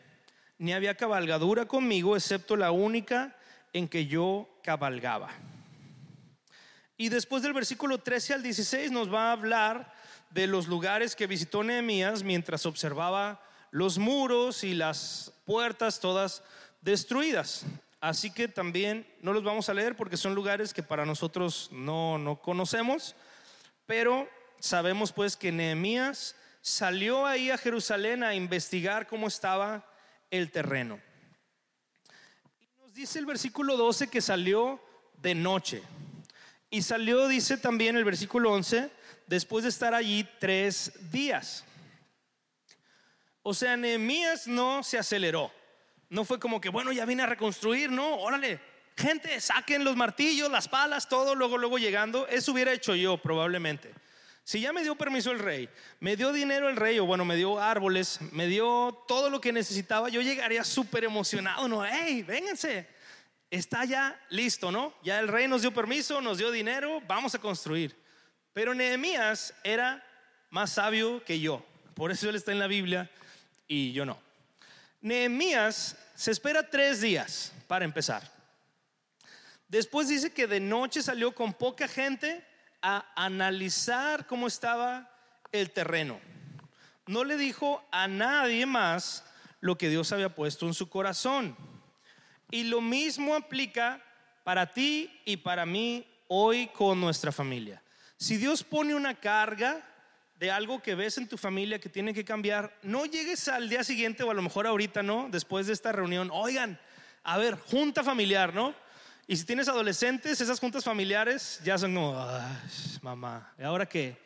Ni 0.58 0.74
había 0.74 0.96
cabalgadura 0.96 1.65
conmigo, 1.65 2.15
excepto 2.15 2.56
la 2.56 2.72
única 2.72 3.36
en 3.74 3.88
que 3.88 4.08
yo 4.08 4.50
cabalgaba. 4.63 5.30
Y 6.98 7.10
después 7.10 7.44
del 7.44 7.54
versículo 7.54 7.98
13 7.98 8.36
al 8.36 8.44
16 8.44 8.91
nos 8.91 9.13
va 9.13 9.30
a 9.30 9.32
hablar 9.34 9.94
de 10.30 10.48
los 10.48 10.68
lugares 10.68 11.15
que 11.15 11.28
visitó 11.28 11.63
Nehemías 11.63 12.24
mientras 12.24 12.65
observaba 12.65 13.41
los 13.72 13.98
muros 13.98 14.63
y 14.63 14.74
las 14.74 15.34
puertas 15.46 16.00
todas 16.00 16.41
destruidas. 16.82 17.65
Así 18.00 18.32
que 18.32 18.48
también 18.48 19.06
no 19.22 19.34
los 19.34 19.44
vamos 19.44 19.68
a 19.68 19.74
leer 19.74 19.98
porque 19.98 20.15
son 20.15 20.36
lugares 20.36 20.74
que 20.74 20.84
para 20.84 21.06
nosotros 21.06 21.70
no, 21.72 22.18
no 22.18 22.41
conocemos, 22.41 23.15
pero 23.86 24.30
sabemos 24.60 25.12
pues 25.12 25.36
que 25.36 25.52
Nehemías 25.52 26.36
salió 26.62 27.26
ahí 27.26 27.52
a 27.52 27.58
Jerusalén 27.58 28.24
a 28.24 28.36
investigar 28.36 29.08
cómo 29.08 29.28
estaba 29.28 29.86
el 30.32 30.52
terreno. 30.52 31.00
Nos 32.82 32.94
dice 32.94 33.20
el 33.20 33.26
versículo 33.26 33.78
12 33.78 34.08
que 34.08 34.22
salió 34.22 34.82
de 35.22 35.36
noche. 35.36 35.84
Y 36.70 36.82
salió, 36.82 37.28
dice 37.28 37.58
también 37.58 37.96
el 37.96 38.04
versículo 38.04 38.52
11, 38.52 38.92
después 39.28 39.64
de 39.64 39.70
estar 39.70 39.94
allí 39.94 40.28
tres 40.40 40.92
días. 41.12 41.64
O 43.44 43.54
sea, 43.54 43.78
Nehemías 43.78 44.48
no 44.48 44.84
se 44.84 44.98
aceleró. 44.98 45.52
No 46.10 46.26
fue 46.26 46.40
como 46.40 46.60
que, 46.60 46.70
bueno, 46.70 46.92
ya 46.92 47.06
vine 47.06 47.24
a 47.24 47.28
reconstruir, 47.28 47.92
no, 47.92 48.16
órale, 48.16 48.60
gente, 48.96 49.40
saquen 49.40 49.84
los 49.84 49.96
martillos, 49.96 50.52
las 50.52 50.68
palas, 50.68 51.10
todo, 51.10 51.36
luego, 51.36 51.58
luego 51.58 51.78
llegando. 51.78 52.28
Eso 52.28 52.52
hubiera 52.52 52.74
hecho 52.74 52.96
yo 52.96 53.18
probablemente. 53.18 53.94
Si 54.46 54.62
ya 54.62 54.72
me 54.72 54.84
dio 54.84 54.94
permiso 54.96 55.32
el 55.32 55.40
rey, 55.40 55.68
me 56.00 56.16
dio 56.16 56.32
dinero 56.32 56.70
el 56.70 56.76
rey, 56.76 57.00
o 57.00 57.06
bueno, 57.08 57.26
me 57.26 57.36
dio 57.36 57.60
árboles, 57.60 58.20
me 58.32 58.46
dio 58.46 59.04
todo 59.08 59.32
lo 59.32 59.42
que 59.42 59.52
necesitaba, 59.52 60.08
yo 60.10 60.22
llegaría 60.22 60.64
súper 60.64 61.04
emocionado, 61.04 61.68
¿no? 61.68 61.84
¡Hey, 61.84 62.22
vénganse! 62.22 62.88
Está 63.50 63.86
ya 63.86 64.22
listo, 64.30 64.72
¿no? 64.72 64.94
Ya 65.02 65.20
el 65.20 65.30
rey 65.30 65.48
nos 65.48 65.64
dio 65.64 65.74
permiso, 65.74 66.22
nos 66.22 66.38
dio 66.38 66.52
dinero, 66.52 67.02
vamos 67.08 67.34
a 67.34 67.40
construir. 67.40 68.00
Pero 68.54 68.76
Nehemías 68.76 69.52
era 69.64 70.06
más 70.52 70.74
sabio 70.74 71.24
que 71.26 71.40
yo, 71.40 71.66
por 71.96 72.12
eso 72.12 72.30
él 72.30 72.36
está 72.36 72.52
en 72.52 72.60
la 72.60 72.68
Biblia 72.68 73.10
y 73.68 73.94
yo 73.94 74.06
no. 74.06 74.22
Nehemías 75.02 75.98
se 76.14 76.30
espera 76.30 76.70
tres 76.70 77.02
días 77.02 77.52
para 77.66 77.84
empezar. 77.84 78.32
Después 79.68 80.08
dice 80.08 80.32
que 80.32 80.46
de 80.46 80.60
noche 80.60 81.02
salió 81.02 81.34
con 81.34 81.52
poca 81.52 81.88
gente 81.88 82.46
a 82.88 83.04
analizar 83.15 84.28
cómo 84.28 84.45
estaba 84.45 85.10
el 85.52 85.71
terreno. 85.71 86.21
No 87.08 87.24
le 87.24 87.36
dijo 87.36 87.84
a 87.91 88.08
nadie 88.08 88.67
más 88.67 89.26
lo 89.60 89.76
que 89.76 89.89
Dios 89.89 90.12
había 90.12 90.36
puesto 90.36 90.67
en 90.67 90.76
su 90.76 90.88
corazón. 90.88 91.58
Y 92.52 92.65
lo 92.65 92.82
mismo 92.82 93.34
aplica 93.34 94.04
para 94.43 94.71
ti 94.71 95.10
y 95.26 95.38
para 95.38 95.65
mí 95.65 96.06
hoy 96.28 96.67
con 96.67 97.02
nuestra 97.02 97.32
familia. 97.32 97.82
Si 98.17 98.38
Dios 98.38 98.63
pone 98.63 98.93
una 98.93 99.15
carga 99.15 99.84
de 100.38 100.52
algo 100.52 100.80
que 100.80 100.93
ves 100.93 101.17
en 101.17 101.28
tu 101.28 101.39
familia 101.39 101.80
que 101.80 101.89
tiene 101.89 102.13
que 102.13 102.24
cambiar, 102.24 102.78
no 102.84 103.08
llegues 103.08 103.48
al 103.48 103.67
día 103.67 103.84
siguiente 103.84 104.21
o 104.21 104.30
a 104.30 104.36
lo 104.36 104.43
mejor 104.43 104.67
ahorita, 104.67 105.02
¿no? 105.02 105.28
Después 105.32 105.65
de 105.65 105.74
esta 105.74 105.91
reunión, 105.91 106.30
oigan, 106.32 106.80
a 107.24 107.39
ver, 107.39 107.56
junta 107.56 108.04
familiar, 108.04 108.54
¿no? 108.54 108.76
Y 109.28 109.38
si 109.38 109.46
tienes 109.46 109.68
adolescentes, 109.68 110.40
esas 110.40 110.60
juntas 110.60 110.84
familiares 110.84 111.60
ya 111.64 111.78
son 111.78 111.96
como, 111.96 112.28
mamá, 113.02 113.54
¿y 113.58 113.64
ahora 113.64 113.88
qué? 113.88 114.18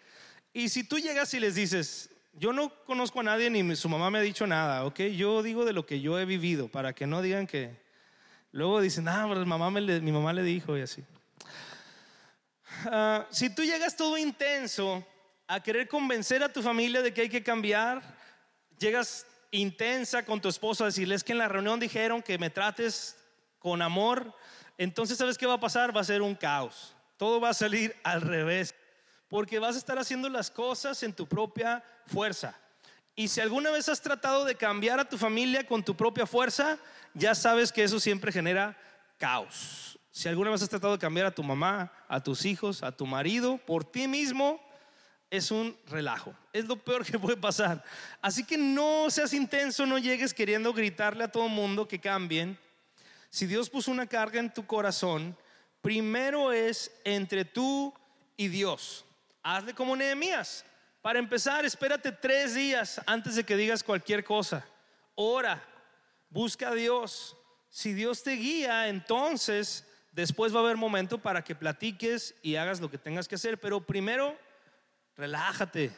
Y 0.51 0.67
si 0.67 0.83
tú 0.83 0.99
llegas 0.99 1.33
y 1.33 1.39
les 1.39 1.55
dices, 1.55 2.09
yo 2.33 2.51
no 2.51 2.69
conozco 2.85 3.21
a 3.21 3.23
nadie 3.23 3.49
ni 3.49 3.75
su 3.75 3.87
mamá 3.87 4.11
me 4.11 4.19
ha 4.19 4.21
dicho 4.21 4.45
nada, 4.45 4.85
¿ok? 4.85 4.99
Yo 5.15 5.41
digo 5.41 5.63
de 5.63 5.71
lo 5.71 5.85
que 5.85 6.01
yo 6.01 6.19
he 6.19 6.25
vivido, 6.25 6.67
para 6.67 6.93
que 6.93 7.07
no 7.07 7.21
digan 7.21 7.47
que... 7.47 7.87
Luego 8.51 8.81
dicen, 8.81 9.07
ah, 9.07 9.25
pero 9.29 9.45
mamá 9.45 9.69
mi 9.69 10.11
mamá 10.11 10.33
le 10.33 10.43
dijo 10.43 10.77
y 10.77 10.81
así. 10.81 11.03
Ah, 12.85 13.25
si 13.29 13.53
tú 13.53 13.63
llegas 13.63 13.95
todo 13.95 14.17
intenso 14.17 15.05
a 15.47 15.61
querer 15.61 15.87
convencer 15.87 16.43
a 16.43 16.51
tu 16.51 16.61
familia 16.61 17.01
de 17.01 17.13
que 17.13 17.21
hay 17.21 17.29
que 17.29 17.43
cambiar, 17.43 18.01
llegas 18.77 19.25
intensa 19.51 20.25
con 20.25 20.41
tu 20.41 20.49
esposo 20.49 20.83
a 20.83 20.87
decirles 20.87 21.23
que 21.23 21.31
en 21.31 21.37
la 21.37 21.47
reunión 21.47 21.79
dijeron 21.79 22.21
que 22.21 22.37
me 22.37 22.49
trates 22.49 23.15
con 23.59 23.81
amor, 23.81 24.33
entonces 24.79 25.17
¿sabes 25.17 25.37
qué 25.37 25.45
va 25.45 25.55
a 25.55 25.59
pasar? 25.59 25.95
Va 25.95 25.99
a 25.99 26.05
ser 26.05 26.21
un 26.21 26.33
caos. 26.35 26.95
Todo 27.17 27.41
va 27.41 27.49
a 27.49 27.53
salir 27.53 27.93
al 28.03 28.21
revés. 28.21 28.73
Porque 29.27 29.59
vas 29.59 29.75
a 29.75 29.77
estar 29.77 29.99
haciendo 29.99 30.29
las 30.29 30.49
cosas 30.49 31.03
en 31.03 31.13
tu 31.13 31.27
propia 31.27 31.83
fuerza. 32.07 32.57
Y 33.13 33.27
si 33.27 33.41
alguna 33.41 33.71
vez 33.71 33.89
has 33.89 34.01
tratado 34.01 34.45
de 34.45 34.55
cambiar 34.55 34.99
a 34.99 35.07
tu 35.07 35.17
familia 35.17 35.65
con 35.65 35.83
tu 35.83 35.95
propia 35.95 36.25
fuerza, 36.25 36.79
ya 37.13 37.35
sabes 37.35 37.73
que 37.73 37.83
eso 37.83 37.99
siempre 37.99 38.31
genera 38.31 38.77
caos. 39.17 39.99
Si 40.11 40.29
alguna 40.29 40.49
vez 40.49 40.61
has 40.63 40.69
tratado 40.69 40.93
de 40.93 40.99
cambiar 40.99 41.25
a 41.25 41.35
tu 41.35 41.43
mamá, 41.43 41.91
a 42.07 42.23
tus 42.23 42.45
hijos, 42.45 42.81
a 42.81 42.93
tu 42.93 43.05
marido, 43.05 43.57
por 43.57 43.83
ti 43.83 44.07
mismo, 44.07 44.61
es 45.29 45.51
un 45.51 45.77
relajo. 45.87 46.33
Es 46.53 46.65
lo 46.65 46.77
peor 46.77 47.05
que 47.11 47.19
puede 47.19 47.35
pasar. 47.35 47.83
Así 48.21 48.45
que 48.45 48.57
no 48.57 49.09
seas 49.09 49.33
intenso, 49.33 49.85
no 49.85 49.97
llegues 49.97 50.33
queriendo 50.33 50.71
gritarle 50.71 51.25
a 51.25 51.31
todo 51.31 51.49
mundo 51.49 51.85
que 51.85 51.99
cambien 51.99 52.57
si 53.29 53.45
Dios 53.45 53.69
puso 53.69 53.91
una 53.91 54.07
carga 54.07 54.39
en 54.39 54.53
tu 54.53 54.65
corazón, 54.65 55.37
primero 55.81 56.51
es 56.51 56.91
entre 57.03 57.45
tú 57.45 57.93
y 58.35 58.47
Dios. 58.47 59.05
Hazle 59.43 59.73
como 59.73 59.95
Nehemías. 59.95 60.65
Para 61.01 61.19
empezar, 61.19 61.63
espérate 61.63 62.11
tres 62.11 62.55
días 62.55 62.99
antes 63.05 63.35
de 63.35 63.43
que 63.43 63.55
digas 63.55 63.83
cualquier 63.83 64.23
cosa. 64.23 64.65
Ora, 65.15 65.63
busca 66.29 66.69
a 66.69 66.73
Dios. 66.73 67.37
Si 67.69 67.93
Dios 67.93 68.23
te 68.23 68.31
guía, 68.31 68.87
entonces 68.87 69.85
después 70.11 70.53
va 70.53 70.59
a 70.59 70.63
haber 70.63 70.75
momento 70.75 71.19
para 71.19 71.43
que 71.43 71.55
platiques 71.55 72.35
y 72.41 72.55
hagas 72.55 72.81
lo 72.81 72.89
que 72.89 72.97
tengas 72.97 73.27
que 73.27 73.35
hacer. 73.35 73.59
Pero 73.59 73.79
primero, 73.85 74.37
relájate, 75.15 75.91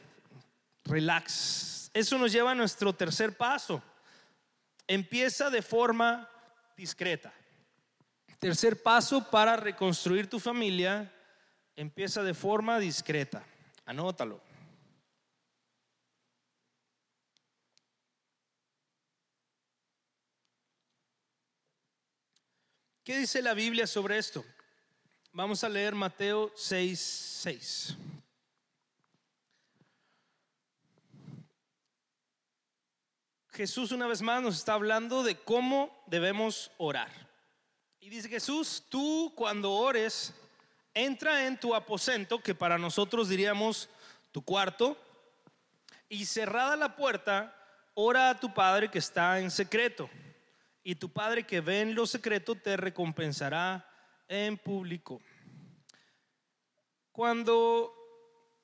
relax. 0.84 1.90
Eso 1.94 2.18
nos 2.18 2.32
lleva 2.32 2.52
a 2.52 2.56
nuestro 2.56 2.94
tercer 2.94 3.36
paso. 3.36 3.82
Empieza 4.88 5.50
de 5.50 5.62
forma 5.62 6.30
discreta. 6.82 7.32
Tercer 8.40 8.82
paso 8.82 9.30
para 9.30 9.56
reconstruir 9.56 10.28
tu 10.28 10.40
familia, 10.40 11.14
empieza 11.76 12.24
de 12.24 12.34
forma 12.34 12.80
discreta. 12.80 13.46
Anótalo. 13.86 14.42
¿Qué 23.04 23.20
dice 23.20 23.44
la 23.44 23.54
Biblia 23.54 23.86
sobre 23.86 24.18
esto? 24.18 24.44
Vamos 25.34 25.64
a 25.64 25.70
leer 25.70 25.94
Mateo 25.94 26.52
6, 26.56 27.00
6. 27.00 27.98
Jesús 33.52 33.92
una 33.92 34.08
vez 34.08 34.22
más 34.22 34.42
nos 34.42 34.58
está 34.58 34.74
hablando 34.74 35.24
de 35.24 35.36
cómo 35.36 36.04
debemos 36.08 36.72
orar. 36.78 37.12
Y 38.00 38.10
dice 38.10 38.30
Jesús, 38.30 38.86
tú 38.88 39.34
cuando 39.36 39.74
ores, 39.74 40.34
entra 40.94 41.46
en 41.46 41.60
tu 41.60 41.76
aposento, 41.76 42.40
que 42.40 42.56
para 42.56 42.78
nosotros 42.78 43.28
diríamos 43.28 43.90
tu 44.32 44.42
cuarto, 44.42 44.98
y 46.08 46.26
cerrada 46.26 46.78
la 46.78 46.96
puerta, 46.96 47.54
ora 47.94 48.30
a 48.30 48.40
tu 48.40 48.54
Padre 48.54 48.90
que 48.90 49.00
está 49.00 49.40
en 49.40 49.52
secreto. 49.52 50.10
Y 50.82 50.96
tu 50.96 51.10
Padre 51.10 51.46
que 51.46 51.60
ve 51.60 51.82
en 51.82 51.94
lo 51.94 52.08
secreto 52.08 52.56
te 52.56 52.78
recompensará 52.78 53.88
en 54.30 54.58
público. 54.58 55.22
Cuando 57.12 57.94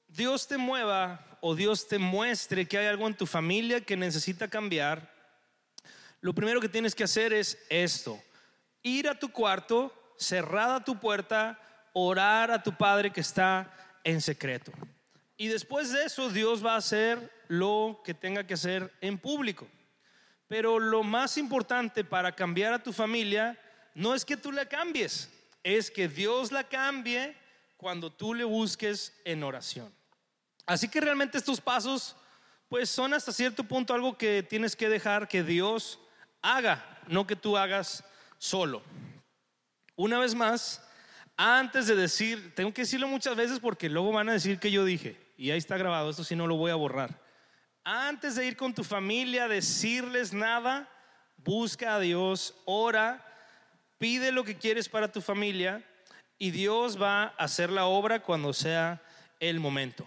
Dios 0.07 0.47
te 0.47 0.57
mueva 0.57 1.26
o 1.41 1.55
Dios 1.55 1.87
te 1.87 1.97
muestre 1.97 2.67
que 2.67 2.77
hay 2.77 2.87
algo 2.87 3.07
en 3.07 3.15
tu 3.15 3.25
familia 3.25 3.81
que 3.81 3.97
necesita 3.97 4.47
cambiar, 4.47 5.11
lo 6.21 6.33
primero 6.33 6.59
que 6.59 6.69
tienes 6.69 6.95
que 6.95 7.03
hacer 7.03 7.33
es 7.33 7.57
esto, 7.69 8.21
ir 8.83 9.07
a 9.07 9.17
tu 9.17 9.29
cuarto, 9.29 9.93
cerrada 10.17 10.83
tu 10.83 10.99
puerta, 10.99 11.59
orar 11.93 12.51
a 12.51 12.61
tu 12.61 12.75
Padre 12.75 13.11
que 13.11 13.21
está 13.21 13.71
en 14.03 14.21
secreto. 14.21 14.71
Y 15.37 15.47
después 15.47 15.91
de 15.91 16.05
eso 16.05 16.29
Dios 16.29 16.65
va 16.65 16.73
a 16.73 16.77
hacer 16.77 17.31
lo 17.47 18.01
que 18.03 18.13
tenga 18.13 18.45
que 18.45 18.55
hacer 18.55 18.91
en 19.01 19.17
público. 19.17 19.67
Pero 20.47 20.79
lo 20.79 21.03
más 21.03 21.37
importante 21.37 22.03
para 22.03 22.31
cambiar 22.31 22.73
a 22.73 22.81
tu 22.81 22.93
familia 22.93 23.59
no 23.93 24.15
es 24.15 24.25
que 24.25 24.37
tú 24.37 24.51
la 24.51 24.67
cambies, 24.67 25.29
es 25.63 25.91
que 25.91 26.07
Dios 26.07 26.51
la 26.51 26.63
cambie 26.63 27.35
cuando 27.75 28.11
tú 28.11 28.33
le 28.33 28.43
busques 28.43 29.13
en 29.25 29.43
oración. 29.43 29.93
Así 30.67 30.89
que 30.89 30.99
realmente 30.99 31.37
estos 31.37 31.61
pasos, 31.61 32.15
pues 32.67 32.89
son 32.89 33.13
hasta 33.13 33.31
cierto 33.31 33.63
punto 33.63 33.93
algo 33.93 34.17
que 34.17 34.43
tienes 34.43 34.75
que 34.75 34.89
dejar 34.89 35.29
que 35.29 35.41
Dios 35.41 35.97
haga, 36.41 36.99
no 37.07 37.25
que 37.25 37.37
tú 37.37 37.57
hagas 37.57 38.03
solo. 38.37 38.83
Una 39.95 40.19
vez 40.19 40.35
más, 40.35 40.83
antes 41.37 41.87
de 41.87 41.95
decir, 41.95 42.53
tengo 42.53 42.73
que 42.73 42.81
decirlo 42.81 43.07
muchas 43.07 43.35
veces 43.35 43.59
porque 43.59 43.89
luego 43.89 44.11
van 44.11 44.27
a 44.27 44.33
decir 44.33 44.59
que 44.59 44.69
yo 44.69 44.83
dije, 44.83 45.17
y 45.37 45.51
ahí 45.51 45.57
está 45.57 45.77
grabado, 45.77 46.09
esto 46.09 46.25
si 46.25 46.35
no 46.35 46.47
lo 46.47 46.57
voy 46.57 46.71
a 46.71 46.75
borrar. 46.75 47.17
Antes 47.85 48.35
de 48.35 48.45
ir 48.45 48.57
con 48.57 48.73
tu 48.73 48.83
familia, 48.83 49.47
decirles 49.47 50.33
nada, 50.33 50.89
busca 51.37 51.95
a 51.95 51.99
Dios, 52.01 52.53
ora, 52.65 53.25
pide 53.97 54.33
lo 54.33 54.43
que 54.43 54.57
quieres 54.57 54.89
para 54.89 55.11
tu 55.11 55.21
familia 55.21 55.81
y 56.37 56.51
Dios 56.51 57.01
va 57.01 57.23
a 57.23 57.27
hacer 57.37 57.71
la 57.71 57.85
obra 57.85 58.21
cuando 58.21 58.51
sea 58.51 59.01
el 59.39 59.61
momento. 59.61 60.05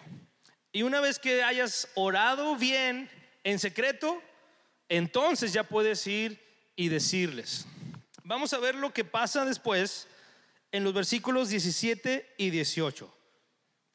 Y 0.72 0.83
una 0.83 1.00
vez 1.00 1.18
que 1.18 1.42
hayas 1.42 1.88
orado 1.94 2.56
bien 2.56 3.11
en 3.42 3.59
secreto, 3.59 4.22
entonces 4.88 5.52
ya 5.52 5.64
puedes 5.64 6.06
ir 6.06 6.40
y 6.76 6.88
decirles. 6.88 7.66
Vamos 8.24 8.52
a 8.52 8.59
ver 8.59 8.74
lo 8.74 8.92
que 8.92 9.04
pasa 9.04 9.44
después 9.44 10.06
en 10.72 10.85
los 10.85 10.94
versículos 10.94 11.48
17 11.48 12.35
y 12.38 12.50
18, 12.50 13.12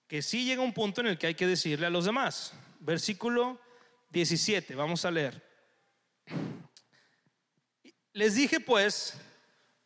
que 0.07 0.21
sí 0.21 0.43
llega 0.43 0.61
un 0.61 0.73
punto 0.73 1.01
en 1.01 1.07
el 1.07 1.17
que 1.17 1.27
hay 1.27 1.35
que 1.35 1.47
decirle 1.47 1.85
a 1.85 1.89
los 1.89 2.05
demás. 2.05 2.53
Versículo 2.79 3.59
17, 4.09 4.75
vamos 4.75 5.05
a 5.05 5.11
leer. 5.11 5.41
Les 8.11 8.35
dije 8.35 8.59
pues, 8.59 9.17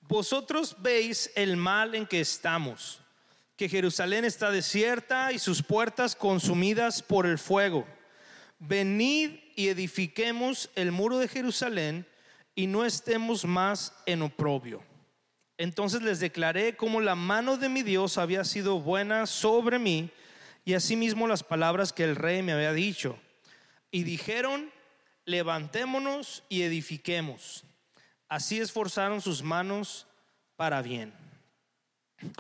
vosotros 0.02 0.76
veis 0.80 1.32
el 1.36 1.56
mal 1.56 1.94
en 1.94 2.08
que 2.08 2.20
estamos, 2.20 3.02
que 3.60 3.68
Jerusalén 3.68 4.24
está 4.24 4.52
desierta 4.52 5.34
y 5.34 5.38
sus 5.38 5.62
puertas 5.62 6.16
consumidas 6.16 7.04
por 7.04 7.26
el 7.26 7.38
fuego. 7.38 7.86
Venid 8.58 9.32
y 9.54 9.68
edifiquemos 9.68 10.70
el 10.76 10.94
muro 10.94 11.20
de 11.20 11.28
Jerusalén 11.28 12.08
y 12.56 12.68
no 12.68 12.86
estemos 12.86 13.44
más 13.44 13.92
en 14.06 14.22
oprobio. 14.22 14.82
Entonces 15.58 16.02
les 16.02 16.22
declaré 16.22 16.78
cómo 16.78 17.02
la 17.02 17.16
mano 17.16 17.58
de 17.58 17.68
mi 17.68 17.84
Dios 17.84 18.18
había 18.18 18.46
sido 18.46 18.80
buena 18.80 19.26
sobre 19.26 19.78
mí 19.78 20.10
y 20.64 20.74
asimismo 20.74 21.28
las 21.28 21.44
palabras 21.44 21.92
que 21.92 22.06
el 22.06 22.16
rey 22.16 22.42
me 22.42 22.54
había 22.54 22.72
dicho. 22.72 23.20
Y 23.92 24.04
dijeron, 24.04 24.72
levantémonos 25.26 26.46
y 26.48 26.62
edifiquemos. 26.62 27.66
Así 28.30 28.62
esforzaron 28.62 29.20
sus 29.20 29.44
manos 29.44 30.08
para 30.56 30.82
bien. 30.82 31.14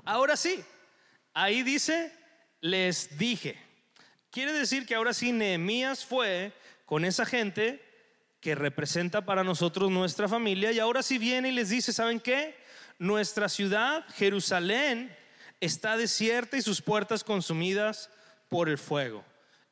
Ahora 0.05 0.37
sí, 0.37 0.63
ahí 1.33 1.63
dice, 1.63 2.13
les 2.61 3.17
dije. 3.17 3.57
Quiere 4.31 4.53
decir 4.53 4.85
que 4.85 4.95
ahora 4.95 5.13
sí 5.13 5.31
Nehemías 5.31 6.05
fue 6.05 6.53
con 6.85 7.05
esa 7.05 7.25
gente 7.25 7.83
que 8.41 8.55
representa 8.55 9.25
para 9.25 9.43
nosotros 9.43 9.91
nuestra 9.91 10.27
familia 10.27 10.71
y 10.71 10.79
ahora 10.79 11.03
sí 11.03 11.17
viene 11.17 11.49
y 11.49 11.53
les 11.53 11.69
dice, 11.69 11.91
¿saben 11.91 12.19
qué? 12.19 12.57
Nuestra 12.97 13.49
ciudad, 13.49 14.05
Jerusalén, 14.15 15.15
está 15.59 15.97
desierta 15.97 16.57
y 16.57 16.61
sus 16.61 16.81
puertas 16.81 17.23
consumidas 17.23 18.09
por 18.47 18.69
el 18.69 18.77
fuego. 18.77 19.23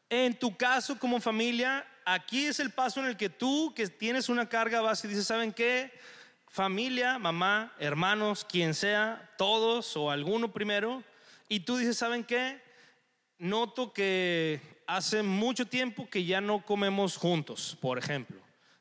En 0.09 0.37
tu 0.37 0.55
caso 0.55 0.97
como 0.97 1.19
familia, 1.19 1.85
aquí 2.05 2.45
es 2.45 2.59
el 2.59 2.71
paso 2.71 2.99
en 2.99 3.07
el 3.07 3.17
que 3.17 3.29
tú, 3.29 3.73
que 3.75 3.87
tienes 3.87 4.29
una 4.29 4.47
carga 4.47 4.81
base, 4.81 5.07
dices, 5.07 5.27
¿saben 5.27 5.53
qué? 5.53 5.91
Familia, 6.47 7.19
mamá, 7.19 7.73
hermanos, 7.79 8.45
quien 8.45 8.73
sea, 8.73 9.29
todos 9.37 9.95
o 9.97 10.09
alguno 10.09 10.51
primero, 10.51 11.03
y 11.49 11.61
tú 11.61 11.77
dices, 11.77 11.97
¿saben 11.97 12.23
qué? 12.23 12.61
Noto 13.37 13.93
que 13.93 14.59
hace 14.87 15.21
mucho 15.21 15.65
tiempo 15.67 16.09
que 16.09 16.25
ya 16.25 16.41
no 16.41 16.65
comemos 16.65 17.17
juntos, 17.17 17.77
por 17.81 17.97
ejemplo. 17.97 18.37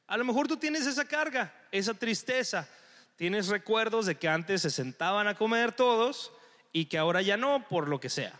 A 0.07 0.17
lo 0.17 0.25
mejor 0.25 0.49
tú 0.49 0.57
tienes 0.57 0.87
esa 0.87 1.05
carga, 1.05 1.53
esa 1.73 1.95
tristeza, 1.95 2.69
tienes 3.17 3.49
recuerdos 3.49 4.07
de 4.07 4.15
que 4.15 4.29
antes 4.29 4.63
se 4.63 4.71
sentaban 4.71 5.27
a 5.27 5.35
comer 5.35 5.73
todos 5.73 6.33
y 6.73 6.87
que 6.87 6.99
ahora 6.99 7.23
ya 7.23 7.37
no, 7.37 7.67
por 7.69 7.89
lo 7.89 8.01
que 8.01 8.09
sea. 8.09 8.35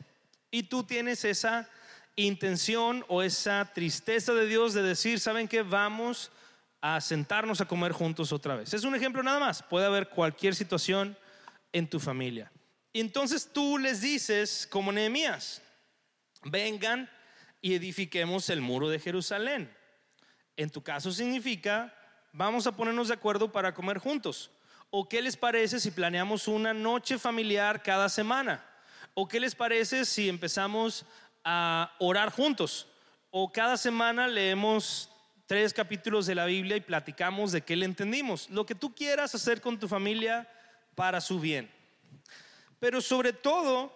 Y 0.51 0.65
tú 0.65 0.85
tienes 0.85 1.25
esa 1.25 1.69
intención 2.15 3.05
o 3.09 3.23
esa 3.23 3.73
tristeza 3.75 4.33
de 4.33 4.47
Dios 4.47 4.75
de 4.75 4.83
decir, 4.83 5.21
¿saben 5.21 5.49
qué? 5.49 5.63
Vamos 5.63 6.31
a 6.81 7.01
sentarnos 7.01 7.61
a 7.61 7.67
comer 7.67 7.93
juntos 7.93 8.33
otra 8.33 8.57
vez. 8.57 8.73
Es 8.73 8.85
un 8.85 8.95
ejemplo 8.95 9.23
nada 9.23 9.41
más. 9.41 9.63
Puede 9.63 9.87
haber 9.87 10.09
cualquier 10.09 10.55
situación 10.55 11.17
en 11.73 11.89
tu 11.89 11.99
familia. 11.99 12.51
Entonces 13.01 13.51
tú 13.53 13.79
les 13.79 14.01
dices, 14.01 14.67
como 14.71 14.93
Nehemías, 14.93 15.63
vengan 16.45 17.11
y 17.61 17.75
edifiquemos 17.75 18.49
el 18.51 18.61
muro 18.61 18.89
de 18.89 18.99
Jerusalén. 18.99 19.75
En 20.57 20.71
tu 20.71 20.83
caso 20.83 21.13
significa, 21.13 21.95
vamos 22.33 22.67
a 22.67 22.73
ponernos 22.73 23.09
de 23.09 23.15
acuerdo 23.15 23.53
para 23.53 23.75
comer 23.75 23.99
juntos. 23.99 24.51
¿O 24.91 25.09
qué 25.09 25.21
les 25.21 25.37
parece 25.37 25.81
si 25.81 25.91
planeamos 25.91 26.49
una 26.49 26.73
noche 26.73 27.19
familiar 27.19 27.83
cada 27.83 28.09
semana? 28.09 28.65
¿O 29.15 29.27
qué 29.27 29.41
les 29.41 29.55
parece 29.55 30.05
si 30.05 30.29
empezamos 30.29 31.05
a 31.49 31.93
orar 32.01 32.31
juntos. 32.31 32.89
O 33.31 33.53
cada 33.53 33.77
semana 33.77 34.27
leemos 34.27 35.09
tres 35.47 35.73
capítulos 35.73 36.27
de 36.27 36.35
la 36.35 36.45
Biblia 36.45 36.77
y 36.77 36.81
platicamos 36.81 37.53
de 37.53 37.63
qué 37.63 37.77
le 37.77 37.87
entendimos. 37.87 38.51
Lo 38.51 38.67
que 38.67 38.75
tú 38.75 38.93
quieras 38.93 39.33
hacer 39.33 39.61
con 39.61 39.79
tu 39.79 39.87
familia 39.87 40.49
para 40.97 41.21
su 41.21 41.39
bien. 41.39 41.71
Pero 42.87 43.01
sobre 43.01 43.33
todo, 43.33 43.93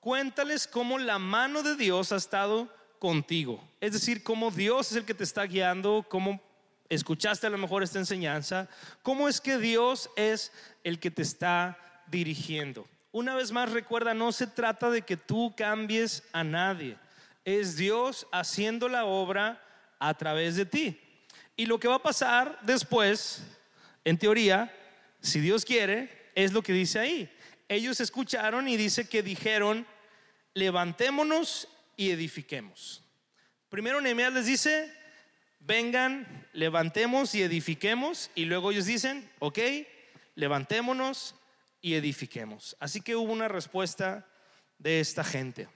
cuéntales 0.00 0.66
cómo 0.66 0.98
la 0.98 1.20
mano 1.20 1.62
de 1.62 1.76
Dios 1.76 2.10
ha 2.10 2.16
estado 2.16 2.68
contigo. 2.98 3.62
Es 3.80 3.92
decir, 3.92 4.24
cómo 4.24 4.50
Dios 4.50 4.90
es 4.90 4.96
el 4.96 5.04
que 5.04 5.14
te 5.14 5.22
está 5.22 5.44
guiando, 5.44 6.04
cómo 6.08 6.42
escuchaste 6.88 7.46
a 7.46 7.50
lo 7.50 7.58
mejor 7.58 7.84
esta 7.84 8.00
enseñanza, 8.00 8.68
cómo 9.04 9.28
es 9.28 9.40
que 9.40 9.58
Dios 9.58 10.10
es 10.16 10.50
el 10.82 10.98
que 10.98 11.12
te 11.12 11.22
está 11.22 11.78
dirigiendo 12.08 12.84
una 13.12 13.36
vez 13.36 13.52
más 13.52 13.70
recuerda, 13.70 14.12
no 14.12 14.32
se 14.32 14.48
trata 14.48 14.90
de 14.90 15.02
que 15.02 15.16
tú 15.16 15.54
cambies 15.54 16.24
a 16.32 16.42
nadie. 16.42 16.96
Es 17.44 17.76
Dios 17.76 18.26
haciendo 18.32 18.88
la 18.88 19.04
obra 19.04 19.62
a 19.98 20.14
través 20.14 20.56
de 20.56 20.64
ti. 20.64 20.98
Y 21.54 21.66
lo 21.66 21.78
que 21.78 21.88
va 21.88 21.96
a 21.96 22.02
pasar 22.02 22.58
después, 22.62 23.44
en 24.04 24.16
teoría, 24.16 24.74
si 25.20 25.38
Dios 25.40 25.64
quiere, 25.64 26.30
es 26.34 26.52
lo 26.52 26.62
que 26.62 26.72
dice 26.72 26.98
ahí. 26.98 27.30
Ellos 27.72 28.00
escucharon 28.00 28.68
y 28.68 28.76
dice 28.76 29.08
que 29.08 29.22
dijeron, 29.22 29.86
levantémonos 30.52 31.68
y 31.96 32.10
edifiquemos. 32.10 33.02
Primero 33.70 33.98
Nehemías 34.02 34.30
les 34.34 34.44
dice, 34.44 34.92
vengan, 35.58 36.46
levantemos 36.52 37.34
y 37.34 37.42
edifiquemos. 37.42 38.30
Y 38.34 38.44
luego 38.44 38.72
ellos 38.72 38.84
dicen, 38.84 39.26
ok, 39.38 39.58
levantémonos 40.34 41.34
y 41.80 41.94
edifiquemos. 41.94 42.76
Así 42.78 43.00
que 43.00 43.16
hubo 43.16 43.32
una 43.32 43.48
respuesta 43.48 44.28
de 44.76 45.00
esta 45.00 45.24
gente. 45.24 45.66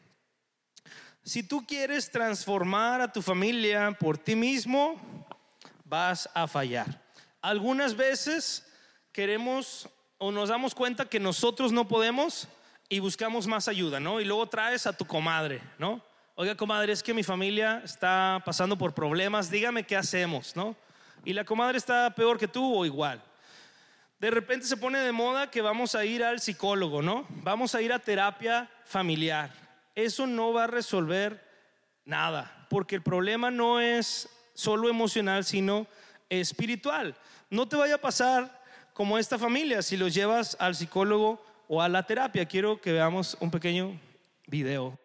Si 1.24 1.44
tú 1.44 1.66
quieres 1.66 2.10
transformar 2.10 3.00
a 3.00 3.10
tu 3.10 3.22
familia 3.22 3.96
por 3.98 4.18
ti 4.18 4.36
mismo, 4.36 5.00
vas 5.82 6.28
a 6.34 6.46
fallar. 6.46 7.02
Algunas 7.40 7.96
veces 7.96 8.66
queremos 9.12 9.88
o 10.18 10.32
nos 10.32 10.48
damos 10.48 10.74
cuenta 10.74 11.06
que 11.06 11.20
nosotros 11.20 11.72
no 11.72 11.88
podemos 11.88 12.48
y 12.88 13.00
buscamos 13.00 13.46
más 13.46 13.68
ayuda, 13.68 14.00
¿no? 14.00 14.20
Y 14.20 14.24
luego 14.24 14.46
traes 14.46 14.86
a 14.86 14.96
tu 14.96 15.04
comadre, 15.04 15.60
¿no? 15.78 16.00
Oiga, 16.34 16.54
comadre, 16.54 16.92
es 16.92 17.02
que 17.02 17.14
mi 17.14 17.22
familia 17.22 17.82
está 17.84 18.42
pasando 18.44 18.76
por 18.76 18.94
problemas, 18.94 19.50
dígame 19.50 19.84
qué 19.84 19.96
hacemos, 19.96 20.54
¿no? 20.54 20.76
Y 21.24 21.32
la 21.32 21.44
comadre 21.44 21.78
está 21.78 22.14
peor 22.14 22.38
que 22.38 22.48
tú 22.48 22.74
o 22.74 22.84
igual. 22.84 23.22
De 24.18 24.30
repente 24.30 24.66
se 24.66 24.76
pone 24.76 24.98
de 24.98 25.12
moda 25.12 25.50
que 25.50 25.60
vamos 25.60 25.94
a 25.94 26.04
ir 26.04 26.24
al 26.24 26.40
psicólogo, 26.40 27.02
¿no? 27.02 27.26
Vamos 27.28 27.74
a 27.74 27.82
ir 27.82 27.92
a 27.92 27.98
terapia 27.98 28.70
familiar. 28.84 29.50
Eso 29.94 30.26
no 30.26 30.52
va 30.52 30.64
a 30.64 30.68
resolver 30.68 31.42
nada, 32.04 32.66
porque 32.70 32.94
el 32.94 33.02
problema 33.02 33.50
no 33.50 33.80
es 33.80 34.28
solo 34.54 34.88
emocional, 34.88 35.44
sino 35.44 35.86
espiritual. 36.30 37.14
No 37.50 37.68
te 37.68 37.76
vaya 37.76 37.96
a 37.96 38.00
pasar 38.00 38.55
como 38.96 39.18
esta 39.18 39.38
familia 39.38 39.82
si 39.82 39.98
los 39.98 40.14
llevas 40.14 40.56
al 40.58 40.74
psicólogo 40.74 41.44
o 41.68 41.82
a 41.82 41.88
la 41.88 42.04
terapia. 42.04 42.46
Quiero 42.46 42.80
que 42.80 42.92
veamos 42.92 43.36
un 43.40 43.50
pequeño 43.50 44.00
video. 44.46 44.98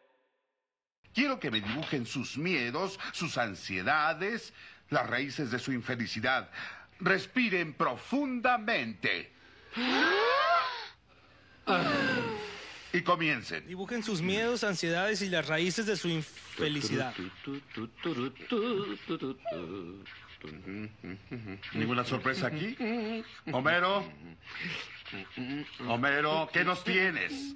Quiero 1.13 1.41
que 1.41 1.51
me 1.51 1.60
dibujen 1.60 2.06
sus 2.06 2.38
miedos, 2.38 2.97
sus 3.12 3.38
ansiedades, 3.38 4.54
las 4.89 5.10
raíces 5.10 5.51
de 5.51 5.60
su 5.60 5.73
infelicidad. 5.73 6.49
Respiren 7.01 7.73
profundamente. 7.73 9.34
Y 12.93 13.01
comiencen. 13.01 13.67
Dibujen 13.67 14.04
sus 14.04 14.21
miedos, 14.21 14.63
ansiedades 14.63 15.21
y 15.21 15.30
las 15.30 15.47
raíces 15.47 15.86
de 15.86 15.97
su 15.97 16.08
infelicidad. 16.08 17.13
¿Ninguna 21.73 22.04
sorpresa 22.04 22.47
aquí? 22.47 22.75
Homero. 23.51 24.04
Homero, 25.88 26.49
¿qué 26.51 26.63
nos 26.63 26.84
tienes? 26.84 27.54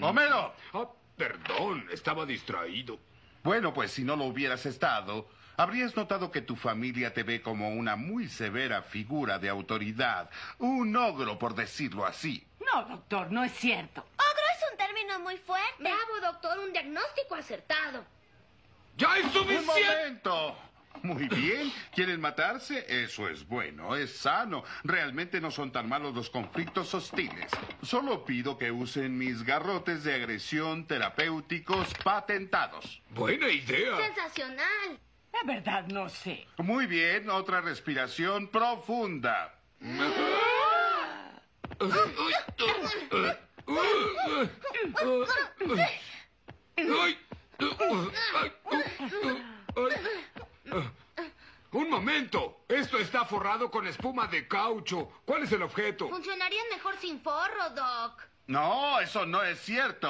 Homero. 0.00 0.54
Ah, 0.72 0.88
perdón, 1.16 1.86
estaba 1.92 2.24
distraído. 2.26 2.98
Bueno, 3.42 3.74
pues 3.74 3.90
si 3.90 4.04
no 4.04 4.16
lo 4.16 4.24
hubieras 4.24 4.66
estado, 4.66 5.28
habrías 5.56 5.96
notado 5.96 6.30
que 6.30 6.42
tu 6.42 6.56
familia 6.56 7.12
te 7.12 7.24
ve 7.24 7.42
como 7.42 7.70
una 7.70 7.96
muy 7.96 8.28
severa 8.28 8.82
figura 8.82 9.38
de 9.38 9.48
autoridad. 9.48 10.30
Un 10.58 10.94
ogro, 10.96 11.38
por 11.38 11.54
decirlo 11.54 12.06
así. 12.06 12.46
No, 12.72 12.84
doctor, 12.84 13.30
no 13.32 13.42
es 13.44 13.52
cierto. 13.52 14.00
Ogro 14.00 14.44
es 14.56 14.70
un 14.70 14.78
término 14.78 15.18
muy 15.20 15.36
fuerte. 15.36 15.74
Bravo, 15.80 16.20
doctor, 16.22 16.58
un 16.60 16.72
diagnóstico 16.72 17.34
acertado. 17.34 18.04
¡Ya 18.96 19.18
es 19.18 19.24
¡Un 19.24 19.32
suficiente! 19.32 19.66
momento! 19.66 20.56
Muy 21.02 21.26
bien. 21.28 21.72
¿Quieren 21.92 22.20
matarse? 22.20 22.84
Eso 22.88 23.28
es 23.28 23.46
bueno, 23.48 23.96
es 23.96 24.16
sano. 24.16 24.62
Realmente 24.84 25.40
no 25.40 25.50
son 25.50 25.72
tan 25.72 25.88
malos 25.88 26.14
los 26.14 26.30
conflictos 26.30 26.94
hostiles. 26.94 27.50
Solo 27.82 28.24
pido 28.24 28.56
que 28.56 28.70
usen 28.70 29.18
mis 29.18 29.42
garrotes 29.42 30.04
de 30.04 30.14
agresión 30.14 30.86
terapéuticos 30.86 31.92
patentados. 32.04 33.02
Buena 33.10 33.48
idea. 33.48 33.96
Sensacional. 33.96 35.00
La 35.32 35.42
verdad, 35.44 35.86
no 35.88 36.08
sé. 36.08 36.46
Muy 36.58 36.86
bien, 36.86 37.28
otra 37.30 37.60
respiración 37.60 38.46
profunda. 38.48 39.58
Ay. 46.76 47.18
Un 51.72 51.88
momento. 51.88 52.64
Esto 52.68 52.98
está 52.98 53.21
forrado 53.32 53.70
con 53.70 53.86
espuma 53.86 54.26
de 54.26 54.46
caucho. 54.46 55.10
¿Cuál 55.24 55.44
es 55.44 55.52
el 55.52 55.62
objeto? 55.62 56.06
Funcionarían 56.10 56.66
mejor 56.70 56.98
sin 56.98 57.18
forro, 57.18 57.70
Doc. 57.70 58.22
No, 58.46 59.00
eso 59.00 59.24
no 59.24 59.42
es 59.42 59.58
cierto. 59.58 60.06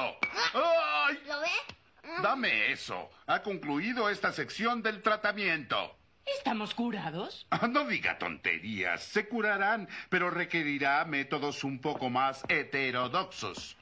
¡Ay! 0.52 1.22
¿Lo 1.28 1.38
ve? 1.40 2.20
Dame 2.20 2.72
eso. 2.72 3.10
Ha 3.28 3.40
concluido 3.42 4.08
esta 4.08 4.32
sección 4.32 4.82
del 4.82 5.02
tratamiento. 5.02 5.96
¿Estamos 6.26 6.74
curados? 6.74 7.46
Ah, 7.50 7.68
No 7.68 7.84
diga 7.84 8.18
tonterías. 8.18 9.04
Se 9.04 9.28
curarán, 9.28 9.88
pero 10.08 10.28
requerirá 10.28 11.04
métodos 11.04 11.62
un 11.62 11.80
poco 11.80 12.10
más 12.10 12.42
heterodoxos. 12.48 13.76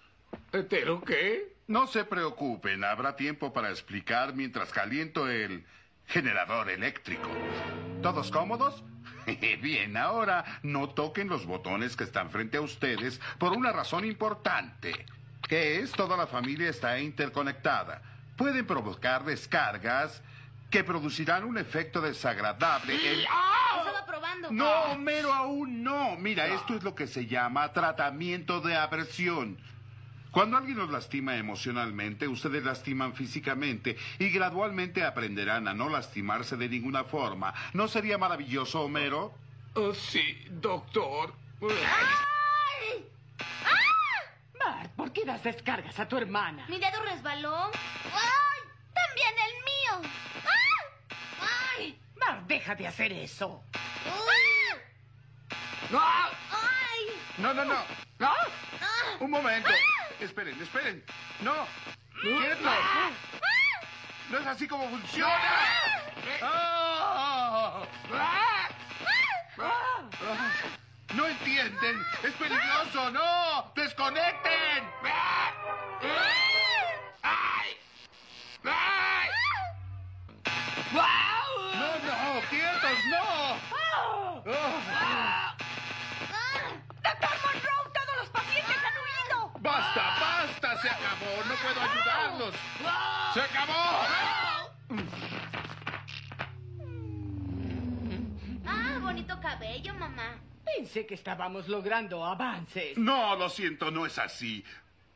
¿Pero 0.50 1.00
qué? 1.00 1.56
No 1.66 1.86
se 1.86 2.04
preocupen, 2.04 2.84
habrá 2.84 3.16
tiempo 3.16 3.54
para 3.54 3.70
explicar 3.70 4.34
mientras 4.34 4.70
caliento 4.70 5.30
el 5.30 5.64
generador 6.08 6.68
eléctrico. 6.68 7.30
¿Todos 8.02 8.30
cómodos? 8.30 8.82
Bien, 9.62 9.96
ahora 9.96 10.44
no 10.62 10.88
toquen 10.88 11.28
los 11.28 11.46
botones 11.46 11.96
que 11.96 12.04
están 12.04 12.30
frente 12.30 12.56
a 12.58 12.60
ustedes 12.60 13.20
por 13.38 13.52
una 13.52 13.72
razón 13.72 14.04
importante, 14.04 15.06
que 15.48 15.80
es 15.80 15.92
toda 15.92 16.16
la 16.16 16.26
familia 16.26 16.68
está 16.70 16.98
interconectada. 17.00 18.02
Pueden 18.36 18.66
provocar 18.66 19.24
descargas 19.24 20.22
que 20.70 20.84
producirán 20.84 21.44
un 21.44 21.58
efecto 21.58 22.00
desagradable. 22.00 22.94
en- 22.94 23.20
Estaba 23.20 24.06
probando. 24.06 24.50
No, 24.52 24.70
Homero, 24.92 25.32
aún 25.32 25.82
no. 25.82 26.16
Mira, 26.16 26.46
esto 26.46 26.74
es 26.76 26.82
lo 26.84 26.94
que 26.94 27.06
se 27.06 27.26
llama 27.26 27.72
tratamiento 27.72 28.60
de 28.60 28.76
aversión. 28.76 29.58
Cuando 30.30 30.56
alguien 30.56 30.78
los 30.78 30.90
lastima 30.90 31.36
emocionalmente, 31.36 32.28
ustedes 32.28 32.64
lastiman 32.64 33.14
físicamente 33.14 33.96
y 34.18 34.30
gradualmente 34.30 35.04
aprenderán 35.04 35.66
a 35.66 35.74
no 35.74 35.88
lastimarse 35.88 36.56
de 36.56 36.68
ninguna 36.68 37.04
forma. 37.04 37.52
¿No 37.72 37.88
sería 37.88 38.16
maravilloso, 38.16 38.82
Homero? 38.82 39.34
Oh, 39.74 39.92
sí, 39.92 40.46
doctor. 40.50 41.34
Bart, 44.58 44.90
¿por 44.92 45.12
qué 45.12 45.24
das 45.24 45.42
descargas 45.42 45.98
a 45.98 46.06
tu 46.06 46.16
hermana? 46.16 46.64
Mi 46.68 46.78
dedo 46.78 47.02
resbaló. 47.02 47.70
¡Ay! 48.12 48.60
También 48.94 49.34
el 49.48 49.54
mío. 49.64 50.10
¡Ah! 50.46 51.16
¡Ay! 51.76 51.98
Bart, 52.16 52.46
deja 52.46 52.74
de 52.76 52.86
hacer 52.86 53.12
eso. 53.12 53.64
¡Ah! 53.74 54.76
¡Ah! 55.92 56.30
¡Ay! 56.52 57.00
No, 57.38 57.52
no, 57.52 57.64
no. 57.64 57.82
¡Ah! 58.20 58.46
Un 59.18 59.30
momento. 59.30 59.70
Esperen, 60.20 60.60
esperen. 60.60 61.02
No. 61.40 61.66
¡Quietos! 62.20 62.60
No 64.30 64.38
es 64.38 64.46
así 64.46 64.68
como 64.68 64.88
funciona. 64.90 65.34
¡Ah! 66.42 67.82
No 71.14 71.26
entienden. 71.26 72.04
Es 72.22 72.32
peligroso. 72.34 73.10
No. 73.10 73.72
Desconecten. 73.74 74.84
Puedo 91.62 91.80
ayudarlos. 91.80 92.54
Se 93.34 93.40
acabó. 93.40 93.72
¡Ah! 98.66 98.98
Bonito 99.02 99.40
cabello, 99.40 99.94
mamá. 99.94 100.36
Pensé 100.64 101.04
que 101.04 101.14
estábamos 101.14 101.68
logrando 101.68 102.24
avances. 102.24 102.96
No, 102.96 103.34
lo 103.34 103.48
siento, 103.48 103.90
no 103.90 104.06
es 104.06 104.18
así. 104.18 104.64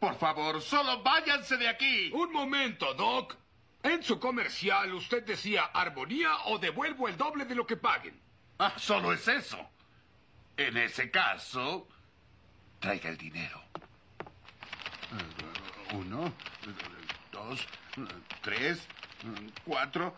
Por 0.00 0.16
favor, 0.16 0.60
solo 0.60 1.02
váyanse 1.02 1.56
de 1.56 1.68
aquí. 1.68 2.10
Un 2.12 2.32
momento, 2.32 2.92
Doc. 2.94 3.36
En 3.82 4.02
su 4.02 4.18
comercial 4.18 4.92
usted 4.94 5.24
decía 5.24 5.64
armonía 5.66 6.30
o 6.46 6.58
devuelvo 6.58 7.06
el 7.06 7.16
doble 7.16 7.44
de 7.44 7.54
lo 7.54 7.66
que 7.66 7.76
paguen. 7.76 8.18
Ah, 8.58 8.72
solo 8.76 9.12
es 9.12 9.28
eso. 9.28 9.58
En 10.56 10.76
ese 10.76 11.10
caso, 11.10 11.86
traiga 12.80 13.10
el 13.10 13.16
dinero. 13.16 13.62
Uno, 15.94 16.32
dos, 17.30 17.60
tres, 18.42 18.80
cuatro, 19.64 20.16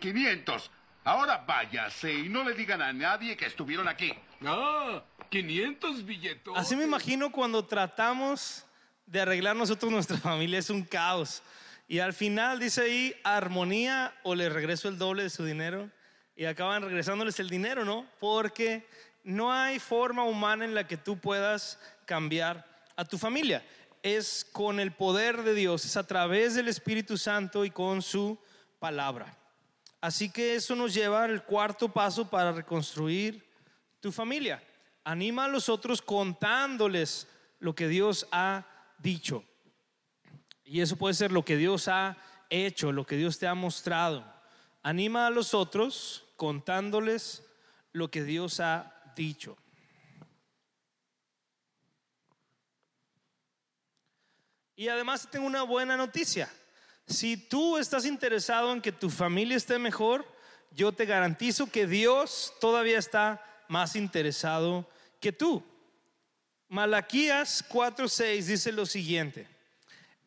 quinientos. 0.00 0.70
Ahora 1.04 1.44
váyase 1.46 2.12
y 2.12 2.28
no 2.28 2.42
le 2.44 2.54
digan 2.54 2.82
a 2.82 2.92
nadie 2.92 3.36
que 3.36 3.46
estuvieron 3.46 3.86
aquí. 3.88 4.12
Ah, 4.44 5.02
500 5.30 6.04
billetos. 6.04 6.58
Así 6.58 6.74
me 6.74 6.84
imagino 6.84 7.30
cuando 7.30 7.64
tratamos 7.64 8.66
de 9.06 9.20
arreglar 9.20 9.54
nosotros 9.54 9.92
nuestra 9.92 10.16
familia, 10.18 10.58
es 10.58 10.70
un 10.70 10.82
caos. 10.82 11.42
Y 11.86 12.00
al 12.00 12.12
final 12.12 12.58
dice 12.58 12.82
ahí 12.82 13.14
armonía 13.22 14.14
o 14.24 14.34
le 14.34 14.48
regreso 14.48 14.88
el 14.88 14.98
doble 14.98 15.24
de 15.24 15.30
su 15.30 15.44
dinero 15.44 15.88
y 16.36 16.46
acaban 16.46 16.82
regresándoles 16.82 17.38
el 17.38 17.48
dinero, 17.48 17.84
¿no? 17.84 18.06
Porque 18.18 18.86
no 19.22 19.52
hay 19.52 19.78
forma 19.78 20.24
humana 20.24 20.64
en 20.64 20.74
la 20.74 20.86
que 20.86 20.96
tú 20.96 21.18
puedas 21.18 21.78
cambiar 22.06 22.66
a 22.96 23.04
tu 23.04 23.18
familia. 23.18 23.64
Es 24.02 24.44
con 24.50 24.80
el 24.80 24.92
poder 24.92 25.42
de 25.42 25.54
Dios, 25.54 25.84
es 25.84 25.96
a 25.96 26.06
través 26.06 26.54
del 26.54 26.68
Espíritu 26.68 27.16
Santo 27.16 27.64
y 27.64 27.70
con 27.70 28.02
su 28.02 28.38
palabra. 28.78 29.38
Así 30.00 30.30
que 30.30 30.56
eso 30.56 30.74
nos 30.74 30.92
lleva 30.92 31.22
al 31.22 31.44
cuarto 31.44 31.88
paso 31.88 32.28
para 32.28 32.50
reconstruir 32.50 33.44
tu 34.00 34.10
familia. 34.10 34.62
Anima 35.04 35.44
a 35.44 35.48
los 35.48 35.68
otros 35.68 36.02
contándoles 36.02 37.28
lo 37.60 37.74
que 37.74 37.86
Dios 37.86 38.26
ha 38.32 38.66
dicho. 38.98 39.44
Y 40.64 40.80
eso 40.80 40.96
puede 40.96 41.14
ser 41.14 41.30
lo 41.30 41.44
que 41.44 41.56
Dios 41.56 41.86
ha 41.86 42.16
hecho, 42.50 42.90
lo 42.90 43.06
que 43.06 43.16
Dios 43.16 43.38
te 43.38 43.46
ha 43.46 43.54
mostrado. 43.54 44.24
Anima 44.82 45.28
a 45.28 45.30
los 45.30 45.54
otros 45.54 46.24
contándoles 46.36 47.44
lo 47.92 48.10
que 48.10 48.24
Dios 48.24 48.58
ha 48.58 49.12
dicho. 49.14 49.56
Y 54.76 54.88
además 54.88 55.28
tengo 55.30 55.46
una 55.46 55.62
buena 55.62 55.96
noticia. 55.96 56.48
Si 57.06 57.36
tú 57.36 57.78
estás 57.78 58.06
interesado 58.06 58.72
en 58.72 58.80
que 58.80 58.92
tu 58.92 59.10
familia 59.10 59.56
esté 59.56 59.78
mejor, 59.78 60.26
yo 60.70 60.92
te 60.92 61.04
garantizo 61.04 61.70
que 61.70 61.86
Dios 61.86 62.54
todavía 62.60 62.98
está 62.98 63.44
más 63.68 63.96
interesado 63.96 64.88
que 65.20 65.32
tú. 65.32 65.62
Malaquías 66.68 67.64
4:6 67.68 68.46
dice 68.46 68.72
lo 68.72 68.86
siguiente: 68.86 69.46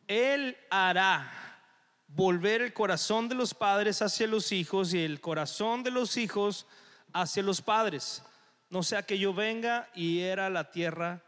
Él 0.06 0.56
hará 0.70 1.60
volver 2.08 2.62
el 2.62 2.72
corazón 2.72 3.28
de 3.28 3.34
los 3.34 3.52
padres 3.52 4.00
hacia 4.00 4.26
los 4.26 4.52
hijos 4.52 4.94
y 4.94 5.02
el 5.02 5.20
corazón 5.20 5.82
de 5.82 5.90
los 5.90 6.16
hijos 6.16 6.66
hacia 7.12 7.42
los 7.42 7.62
padres, 7.62 8.22
no 8.70 8.82
sea 8.82 9.02
que 9.02 9.18
yo 9.18 9.34
venga 9.34 9.88
y 9.94 10.16
hiera 10.16 10.50
la 10.50 10.70
tierra 10.70 11.22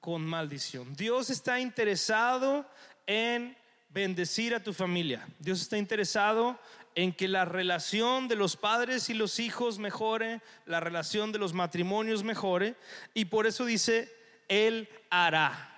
con 0.00 0.24
maldición. 0.24 0.94
Dios 0.94 1.30
está 1.30 1.60
interesado 1.60 2.68
en 3.06 3.56
bendecir 3.88 4.54
a 4.54 4.62
tu 4.62 4.72
familia. 4.72 5.26
Dios 5.38 5.62
está 5.62 5.78
interesado 5.78 6.58
en 6.94 7.12
que 7.12 7.28
la 7.28 7.44
relación 7.44 8.26
de 8.26 8.36
los 8.36 8.56
padres 8.56 9.10
y 9.10 9.14
los 9.14 9.38
hijos 9.38 9.78
mejore, 9.78 10.40
la 10.64 10.80
relación 10.80 11.30
de 11.30 11.38
los 11.38 11.52
matrimonios 11.52 12.24
mejore, 12.24 12.74
y 13.12 13.26
por 13.26 13.46
eso 13.46 13.66
dice, 13.66 14.12
Él 14.48 14.88
hará. 15.10 15.72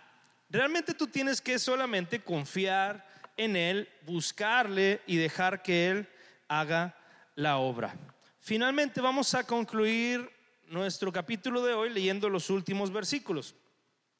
Realmente 0.48 0.94
tú 0.94 1.08
tienes 1.08 1.40
que 1.40 1.58
solamente 1.58 2.20
confiar 2.20 3.06
en 3.36 3.56
Él, 3.56 3.88
buscarle 4.02 5.02
y 5.06 5.16
dejar 5.16 5.62
que 5.62 5.90
Él 5.90 6.08
haga 6.46 6.96
la 7.34 7.58
obra. 7.58 7.94
Finalmente 8.40 9.00
vamos 9.00 9.34
a 9.34 9.44
concluir 9.44 10.30
nuestro 10.68 11.12
capítulo 11.12 11.64
de 11.64 11.74
hoy 11.74 11.90
leyendo 11.90 12.28
los 12.28 12.48
últimos 12.48 12.92
versículos. 12.92 13.54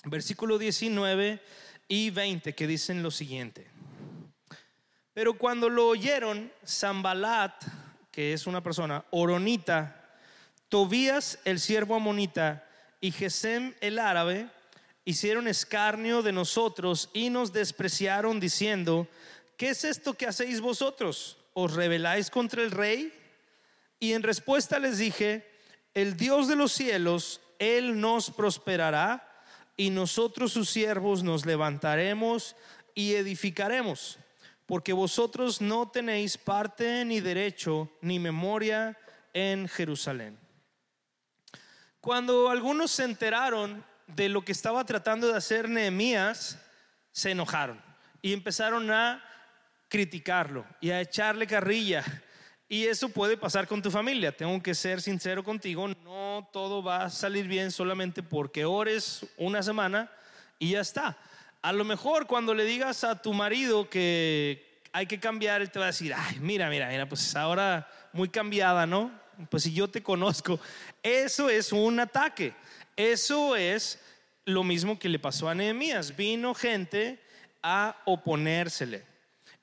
Versículo 0.05 0.59
19 0.59 1.43
y 1.89 2.11
20 2.11 2.55
que 2.55 2.67
dicen 2.67 3.03
lo 3.03 3.11
siguiente. 3.11 3.71
Pero 5.13 5.35
cuando 5.35 5.69
lo 5.69 5.89
oyeron, 5.89 6.53
Zambalat, 6.65 7.65
que 8.13 8.33
es 8.33 8.47
una 8.47 8.63
persona, 8.63 9.05
Oronita, 9.11 9.95
Tobías 10.69 11.39
el 11.45 11.61
siervo 11.61 11.95
amonita 11.95 12.69
y 13.01 13.11
Gesem 13.11 13.75
el 13.81 13.99
árabe, 13.99 14.49
hicieron 15.05 15.49
escarnio 15.49 16.23
de 16.23 16.33
nosotros 16.33 17.09
y 17.15 17.31
nos 17.31 17.53
despreciaron 17.53 18.39
diciendo, 18.39 19.09
¿qué 19.57 19.71
es 19.71 19.85
esto 19.85 20.13
que 20.15 20.27
hacéis 20.27 20.61
vosotros? 20.61 21.39
¿Os 21.55 21.73
rebeláis 21.73 22.31
contra 22.31 22.63
el 22.63 22.71
rey? 22.71 23.13
Y 23.99 24.13
en 24.13 24.23
respuesta 24.23 24.79
les 24.79 24.99
dije, 24.99 25.51
el 25.95 26.17
Dios 26.17 26.47
de 26.47 26.57
los 26.57 26.73
cielos, 26.73 27.41
Él 27.59 27.99
nos 27.99 28.31
prosperará 28.31 29.28
y 29.79 29.91
nosotros 29.91 30.53
sus 30.53 30.69
siervos 30.69 31.23
nos 31.23 31.47
levantaremos 31.47 32.57
y 32.95 33.15
edificaremos, 33.15 34.19
porque 34.67 34.93
vosotros 34.93 35.61
no 35.61 35.89
tenéis 35.89 36.37
parte 36.37 37.05
ni 37.05 37.21
derecho 37.21 37.89
ni 38.03 38.19
memoria 38.19 38.99
en 39.33 39.69
Jerusalén. 39.69 40.37
Cuando 42.01 42.51
algunos 42.51 42.91
se 42.91 43.05
enteraron 43.05 43.85
de 44.09 44.29
lo 44.29 44.45
que 44.45 44.51
estaba 44.51 44.85
tratando 44.85 45.29
de 45.29 45.37
hacer 45.37 45.69
Nehemías, 45.69 46.59
se 47.13 47.31
enojaron 47.31 47.81
y 48.21 48.33
empezaron 48.33 48.91
a 48.91 49.23
criticarlo 49.89 50.67
y 50.81 50.91
a 50.91 51.01
echarle 51.01 51.47
carrilla. 51.47 52.05
Y 52.69 52.85
eso 52.85 53.09
puede 53.09 53.39
pasar 53.39 53.67
con 53.67 53.81
tu 53.81 53.91
familia. 53.91 54.37
Tengo 54.37 54.63
que 54.63 54.75
ser 54.75 55.01
sincero 55.01 55.43
contigo, 55.43 55.89
no 55.89 56.49
todo 56.53 56.83
va 56.83 57.05
a 57.05 57.11
salir 57.11 57.49
bien 57.49 57.71
solamente 57.71 58.23
porque 58.23 58.67
ores 58.67 59.25
una 59.39 59.63
semana 59.63 60.11
y 60.59 60.73
ya 60.73 60.81
está. 60.81 61.17
A 61.63 61.73
lo 61.73 61.85
mejor 61.85 62.27
cuando 62.27 62.55
le 62.55 62.65
digas 62.65 63.05
a 63.05 63.23
tu 63.23 63.33
marido 63.33 63.89
que 63.89 64.81
hay 64.93 65.07
que 65.07 65.19
cambiar, 65.19 65.63
él 65.63 65.71
te 65.71 65.79
va 65.79 65.87
a 65.87 65.89
decir, 65.89 66.13
ay, 66.15 66.39
mira, 66.41 66.69
mira, 66.69 66.89
mira, 66.89 67.09
pues 67.09 67.35
ahora 67.35 67.89
muy 68.13 68.29
cambiada, 68.29 68.87
¿no? 68.87 69.11
Pues 69.51 69.63
si 69.63 69.73
yo 69.73 69.89
te 69.89 70.03
conozco, 70.03 70.61
eso 71.03 71.49
es 71.49 71.73
un 71.73 72.01
ataque. 72.01 72.53
Eso 72.97 73.57
es 73.57 73.99
lo 74.45 74.63
mismo 74.63 74.99
que 74.99 75.09
le 75.09 75.19
pasó 75.19 75.49
a 75.49 75.55
Nehemías. 75.55 76.17
Vino 76.17 76.53
gente 76.53 77.19
a 77.63 77.97
oponérsele. 78.05 79.05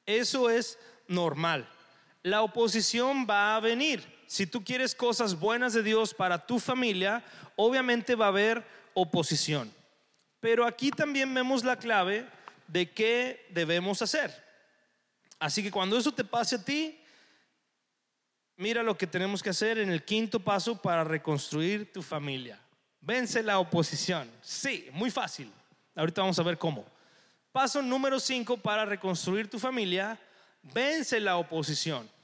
Eso 0.05 0.49
es 0.49 0.79
normal. 1.07 1.69
La 2.25 2.41
oposición 2.41 3.27
va 3.29 3.55
a 3.55 3.59
venir. 3.59 4.03
Si 4.25 4.47
tú 4.47 4.63
quieres 4.63 4.95
cosas 4.95 5.39
buenas 5.39 5.73
de 5.73 5.83
Dios 5.83 6.11
para 6.11 6.43
tu 6.43 6.57
familia, 6.57 7.23
obviamente 7.55 8.15
va 8.15 8.25
a 8.25 8.29
haber 8.29 8.65
oposición. 8.95 9.71
Pero 10.39 10.65
aquí 10.65 10.89
también 10.89 11.31
vemos 11.31 11.63
la 11.63 11.77
clave 11.77 12.27
de 12.67 12.89
qué 12.89 13.45
debemos 13.51 14.01
hacer. 14.01 14.33
Así 15.37 15.61
que 15.61 15.69
cuando 15.69 15.99
eso 15.99 16.11
te 16.11 16.23
pase 16.23 16.55
a 16.55 16.65
ti, 16.65 16.99
mira 18.57 18.81
lo 18.81 18.97
que 18.97 19.05
tenemos 19.05 19.43
que 19.43 19.51
hacer 19.51 19.77
en 19.77 19.91
el 19.91 20.03
quinto 20.03 20.39
paso 20.39 20.81
para 20.81 21.03
reconstruir 21.03 21.93
tu 21.93 22.01
familia. 22.01 22.59
Vence 23.01 23.43
la 23.43 23.59
oposición. 23.59 24.31
Sí, 24.41 24.89
muy 24.93 25.11
fácil. 25.11 25.53
Ahorita 25.93 26.21
vamos 26.21 26.39
a 26.39 26.43
ver 26.43 26.57
cómo. 26.57 26.87
Paso 27.51 27.83
número 27.83 28.19
5 28.19 28.57
para 28.57 28.83
reconstruir 28.83 29.47
tu 29.47 29.59
familia. 29.59 30.19
Vence 30.63 31.19
la 31.19 31.37
oposición. 31.37 32.14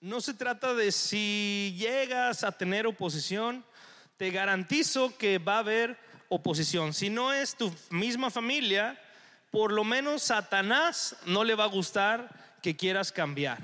No 0.00 0.22
se 0.22 0.32
trata 0.32 0.72
de 0.72 0.92
si 0.92 1.76
llegas 1.78 2.42
a 2.42 2.52
tener 2.52 2.86
oposición, 2.86 3.62
te 4.16 4.30
garantizo 4.30 5.14
que 5.18 5.36
va 5.36 5.56
a 5.56 5.58
haber 5.58 5.98
oposición. 6.30 6.94
Si 6.94 7.10
no 7.10 7.34
es 7.34 7.54
tu 7.54 7.70
misma 7.90 8.30
familia, 8.30 8.98
por 9.50 9.72
lo 9.72 9.84
menos 9.84 10.22
Satanás 10.22 11.16
no 11.26 11.44
le 11.44 11.54
va 11.54 11.64
a 11.64 11.68
gustar 11.68 12.30
que 12.62 12.76
quieras 12.76 13.12
cambiar. 13.12 13.58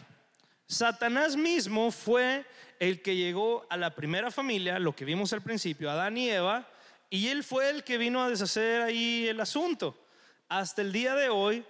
Satanás 0.67 1.37
mismo 1.37 1.91
fue 1.91 2.45
el 2.81 3.01
que 3.01 3.17
llegó 3.17 3.67
a 3.71 3.79
la 3.79 3.95
primera 3.95 4.31
familia, 4.31 4.79
lo 4.79 4.95
que 4.95 5.07
vimos 5.07 5.33
al 5.33 5.41
principio, 5.41 5.91
Adán 5.91 6.19
y 6.19 6.29
Eva, 6.29 6.69
y 7.09 7.29
él 7.29 7.45
fue 7.45 7.71
el 7.71 7.83
que 7.83 7.97
vino 7.97 8.23
a 8.23 8.29
deshacer 8.29 8.83
ahí 8.83 9.27
el 9.27 9.41
asunto. 9.41 9.97
Hasta 10.51 10.83
el 10.83 10.93
día 10.93 11.15
de 11.15 11.31
hoy, 11.31 11.65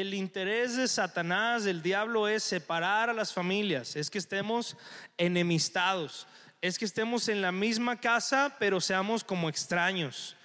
el 0.00 0.14
interés 0.14 0.76
de 0.76 0.88
Satanás, 0.88 1.64
del 1.64 1.82
diablo, 1.82 2.28
es 2.28 2.42
separar 2.42 3.10
a 3.10 3.14
las 3.14 3.32
familias, 3.32 3.96
es 3.96 4.10
que 4.10 4.18
estemos 4.18 4.76
enemistados, 5.16 6.26
es 6.60 6.78
que 6.78 6.84
estemos 6.84 7.28
en 7.28 7.40
la 7.40 7.52
misma 7.52 8.00
casa, 8.00 8.56
pero 8.58 8.80
seamos 8.80 9.22
como 9.22 9.48
extraños, 9.48 10.36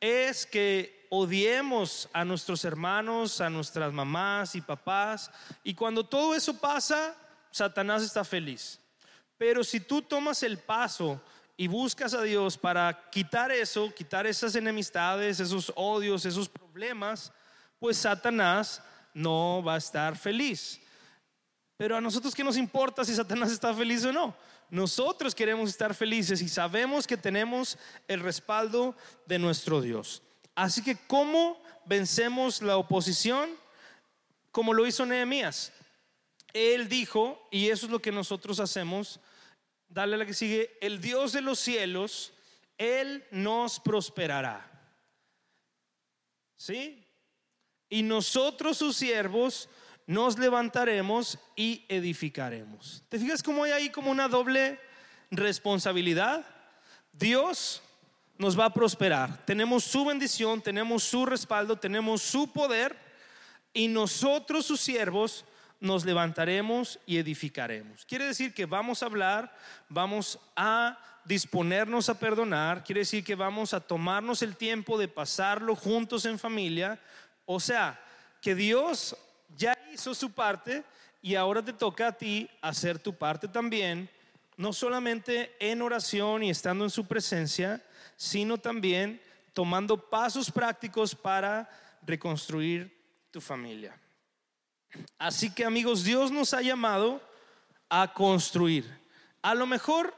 es 0.00 0.46
que 0.46 1.06
odiemos 1.10 2.08
a 2.12 2.24
nuestros 2.24 2.64
hermanos, 2.64 3.40
a 3.40 3.48
nuestras 3.50 3.92
mamás 3.92 4.54
y 4.54 4.60
papás, 4.60 5.30
y 5.62 5.74
cuando 5.74 6.04
todo 6.04 6.34
eso 6.34 6.58
pasa, 6.58 7.14
Satanás 7.50 8.02
está 8.02 8.24
feliz. 8.24 8.80
Pero 9.38 9.62
si 9.62 9.80
tú 9.80 10.02
tomas 10.02 10.42
el 10.42 10.58
paso 10.58 11.20
y 11.56 11.68
buscas 11.68 12.14
a 12.14 12.22
Dios 12.22 12.58
para 12.58 13.08
quitar 13.10 13.52
eso, 13.52 13.92
quitar 13.94 14.26
esas 14.26 14.56
enemistades, 14.56 15.40
esos 15.40 15.72
odios, 15.76 16.24
esos 16.24 16.48
problemas, 16.48 17.32
pues 17.78 17.98
Satanás 17.98 18.82
no 19.16 19.62
va 19.62 19.76
a 19.76 19.78
estar 19.78 20.14
feliz. 20.14 20.78
Pero 21.78 21.96
a 21.96 22.02
nosotros 22.02 22.34
qué 22.34 22.44
nos 22.44 22.58
importa 22.58 23.02
si 23.02 23.14
Satanás 23.14 23.50
está 23.50 23.72
feliz 23.72 24.04
o 24.04 24.12
no. 24.12 24.36
Nosotros 24.68 25.34
queremos 25.34 25.70
estar 25.70 25.94
felices 25.94 26.42
y 26.42 26.48
sabemos 26.50 27.06
que 27.06 27.16
tenemos 27.16 27.78
el 28.08 28.20
respaldo 28.20 28.94
de 29.24 29.38
nuestro 29.38 29.80
Dios. 29.80 30.22
Así 30.54 30.82
que 30.82 30.98
¿cómo 31.06 31.62
vencemos 31.86 32.60
la 32.60 32.76
oposición? 32.76 33.48
Como 34.52 34.74
lo 34.74 34.86
hizo 34.86 35.06
Nehemías. 35.06 35.72
Él 36.52 36.86
dijo, 36.88 37.48
y 37.50 37.70
eso 37.70 37.86
es 37.86 37.92
lo 37.92 38.02
que 38.02 38.12
nosotros 38.12 38.60
hacemos, 38.60 39.20
dale 39.88 40.16
a 40.16 40.18
la 40.18 40.26
que 40.26 40.34
sigue, 40.34 40.76
el 40.82 41.00
Dios 41.00 41.32
de 41.32 41.40
los 41.40 41.58
cielos, 41.58 42.34
Él 42.76 43.24
nos 43.30 43.80
prosperará. 43.80 44.70
¿Sí? 46.56 47.05
Y 47.88 48.02
nosotros 48.02 48.78
sus 48.78 48.96
siervos 48.96 49.68
nos 50.06 50.38
levantaremos 50.38 51.38
y 51.56 51.84
edificaremos. 51.88 53.02
¿Te 53.08 53.18
fijas 53.18 53.42
cómo 53.42 53.64
hay 53.64 53.72
ahí 53.72 53.90
como 53.90 54.10
una 54.10 54.28
doble 54.28 54.78
responsabilidad? 55.30 56.46
Dios 57.12 57.82
nos 58.38 58.58
va 58.58 58.66
a 58.66 58.72
prosperar. 58.72 59.44
Tenemos 59.44 59.84
su 59.84 60.04
bendición, 60.04 60.60
tenemos 60.60 61.02
su 61.02 61.26
respaldo, 61.26 61.76
tenemos 61.76 62.22
su 62.22 62.52
poder 62.52 62.96
y 63.72 63.88
nosotros 63.88 64.66
sus 64.66 64.80
siervos 64.80 65.44
nos 65.80 66.04
levantaremos 66.04 66.98
y 67.06 67.18
edificaremos. 67.18 68.04
Quiere 68.06 68.26
decir 68.26 68.54
que 68.54 68.66
vamos 68.66 69.02
a 69.02 69.06
hablar, 69.06 69.54
vamos 69.88 70.38
a 70.54 70.98
disponernos 71.24 72.08
a 72.08 72.18
perdonar, 72.18 72.84
quiere 72.84 73.00
decir 73.00 73.24
que 73.24 73.34
vamos 73.34 73.74
a 73.74 73.80
tomarnos 73.80 74.42
el 74.42 74.56
tiempo 74.56 74.96
de 74.96 75.08
pasarlo 75.08 75.74
juntos 75.74 76.24
en 76.24 76.38
familia. 76.38 77.00
O 77.46 77.58
sea, 77.60 77.98
que 78.42 78.54
Dios 78.54 79.16
ya 79.56 79.76
hizo 79.92 80.14
su 80.14 80.30
parte 80.30 80.84
y 81.22 81.34
ahora 81.34 81.64
te 81.64 81.72
toca 81.72 82.08
a 82.08 82.12
ti 82.12 82.48
hacer 82.60 82.98
tu 82.98 83.14
parte 83.14 83.48
también, 83.48 84.10
no 84.56 84.72
solamente 84.72 85.56
en 85.58 85.80
oración 85.80 86.42
y 86.42 86.50
estando 86.50 86.84
en 86.84 86.90
su 86.90 87.06
presencia, 87.06 87.82
sino 88.16 88.58
también 88.58 89.20
tomando 89.54 89.96
pasos 89.98 90.50
prácticos 90.50 91.14
para 91.14 91.68
reconstruir 92.02 92.94
tu 93.30 93.40
familia. 93.40 93.98
Así 95.18 95.52
que 95.52 95.64
amigos, 95.64 96.04
Dios 96.04 96.30
nos 96.30 96.54
ha 96.54 96.62
llamado 96.62 97.20
a 97.88 98.12
construir. 98.12 98.86
A 99.42 99.54
lo 99.54 99.66
mejor 99.66 100.14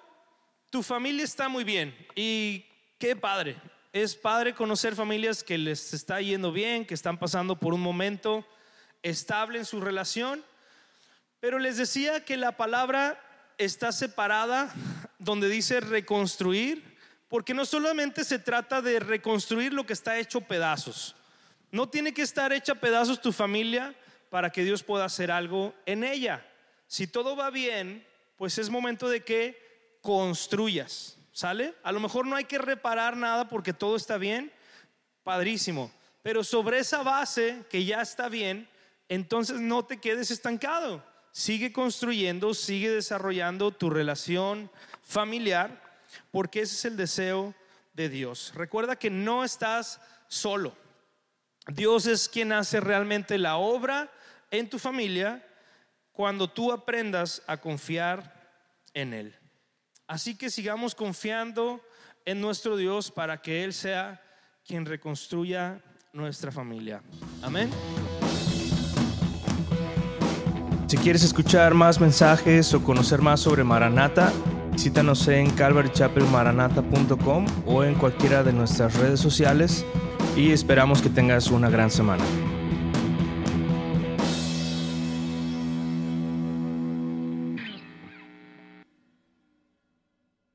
tu 0.70 0.82
familia 0.82 1.24
está 1.24 1.48
muy 1.48 1.64
bien 1.64 1.94
y 2.14 2.64
qué 2.98 3.16
padre. 3.16 3.56
Es 4.00 4.14
padre 4.14 4.54
conocer 4.54 4.94
familias 4.94 5.42
que 5.42 5.58
les 5.58 5.92
está 5.92 6.20
yendo 6.20 6.52
bien, 6.52 6.86
que 6.86 6.94
están 6.94 7.18
pasando 7.18 7.58
por 7.58 7.74
un 7.74 7.80
momento 7.80 8.46
estable 9.02 9.58
en 9.58 9.64
su 9.64 9.80
relación. 9.80 10.44
Pero 11.40 11.58
les 11.58 11.78
decía 11.78 12.24
que 12.24 12.36
la 12.36 12.56
palabra 12.56 13.20
está 13.58 13.90
separada 13.90 14.72
donde 15.18 15.48
dice 15.48 15.80
reconstruir, 15.80 16.96
porque 17.26 17.54
no 17.54 17.64
solamente 17.64 18.22
se 18.22 18.38
trata 18.38 18.80
de 18.80 19.00
reconstruir 19.00 19.72
lo 19.72 19.84
que 19.84 19.94
está 19.94 20.16
hecho 20.16 20.42
pedazos. 20.42 21.16
No 21.72 21.88
tiene 21.88 22.14
que 22.14 22.22
estar 22.22 22.52
hecha 22.52 22.76
pedazos 22.76 23.20
tu 23.20 23.32
familia, 23.32 23.96
para 24.30 24.50
que 24.50 24.62
Dios 24.62 24.84
pueda 24.84 25.06
hacer 25.06 25.32
algo 25.32 25.74
en 25.86 26.04
ella. 26.04 26.46
Si 26.86 27.08
todo 27.08 27.34
va 27.34 27.50
bien, 27.50 28.06
pues 28.36 28.58
es 28.58 28.70
momento 28.70 29.08
de 29.08 29.24
que 29.24 29.98
construyas, 30.02 31.17
¿sale? 31.38 31.72
A 31.84 31.92
lo 31.92 32.00
mejor 32.00 32.26
no 32.26 32.34
hay 32.34 32.46
que 32.46 32.58
reparar 32.58 33.16
nada 33.16 33.48
porque 33.48 33.72
todo 33.72 33.94
está 33.94 34.18
bien, 34.18 34.52
padrísimo. 35.22 35.92
Pero 36.20 36.42
sobre 36.42 36.80
esa 36.80 37.04
base 37.04 37.62
que 37.70 37.84
ya 37.84 38.02
está 38.02 38.28
bien, 38.28 38.68
entonces 39.08 39.60
no 39.60 39.84
te 39.84 39.98
quedes 39.98 40.32
estancado. 40.32 41.00
Sigue 41.30 41.72
construyendo, 41.72 42.54
sigue 42.54 42.90
desarrollando 42.90 43.70
tu 43.70 43.88
relación 43.88 44.68
familiar, 45.00 45.80
porque 46.32 46.62
ese 46.62 46.74
es 46.74 46.84
el 46.86 46.96
deseo 46.96 47.54
de 47.92 48.08
Dios. 48.08 48.50
Recuerda 48.56 48.96
que 48.96 49.08
no 49.08 49.44
estás 49.44 50.00
solo. 50.26 50.74
Dios 51.68 52.06
es 52.06 52.28
quien 52.28 52.50
hace 52.50 52.80
realmente 52.80 53.38
la 53.38 53.58
obra 53.58 54.10
en 54.50 54.68
tu 54.68 54.80
familia 54.80 55.46
cuando 56.10 56.50
tú 56.50 56.72
aprendas 56.72 57.44
a 57.46 57.58
confiar 57.58 58.34
en 58.92 59.14
Él. 59.14 59.37
Así 60.08 60.36
que 60.36 60.48
sigamos 60.48 60.94
confiando 60.94 61.82
en 62.24 62.40
nuestro 62.40 62.76
Dios 62.78 63.10
para 63.10 63.42
que 63.42 63.62
Él 63.62 63.74
sea 63.74 64.22
quien 64.66 64.86
reconstruya 64.86 65.82
nuestra 66.14 66.50
familia. 66.50 67.02
Amén. 67.42 67.70
Si 70.86 70.96
quieres 70.96 71.22
escuchar 71.22 71.74
más 71.74 72.00
mensajes 72.00 72.72
o 72.72 72.82
conocer 72.82 73.20
más 73.20 73.40
sobre 73.40 73.62
Maranata, 73.64 74.32
visítanos 74.72 75.28
en 75.28 75.50
calvarychapelmaranata.com 75.50 77.46
o 77.66 77.84
en 77.84 77.94
cualquiera 77.94 78.42
de 78.42 78.54
nuestras 78.54 78.94
redes 78.96 79.20
sociales 79.20 79.84
y 80.34 80.52
esperamos 80.52 81.02
que 81.02 81.10
tengas 81.10 81.50
una 81.50 81.68
gran 81.68 81.90
semana. 81.90 82.24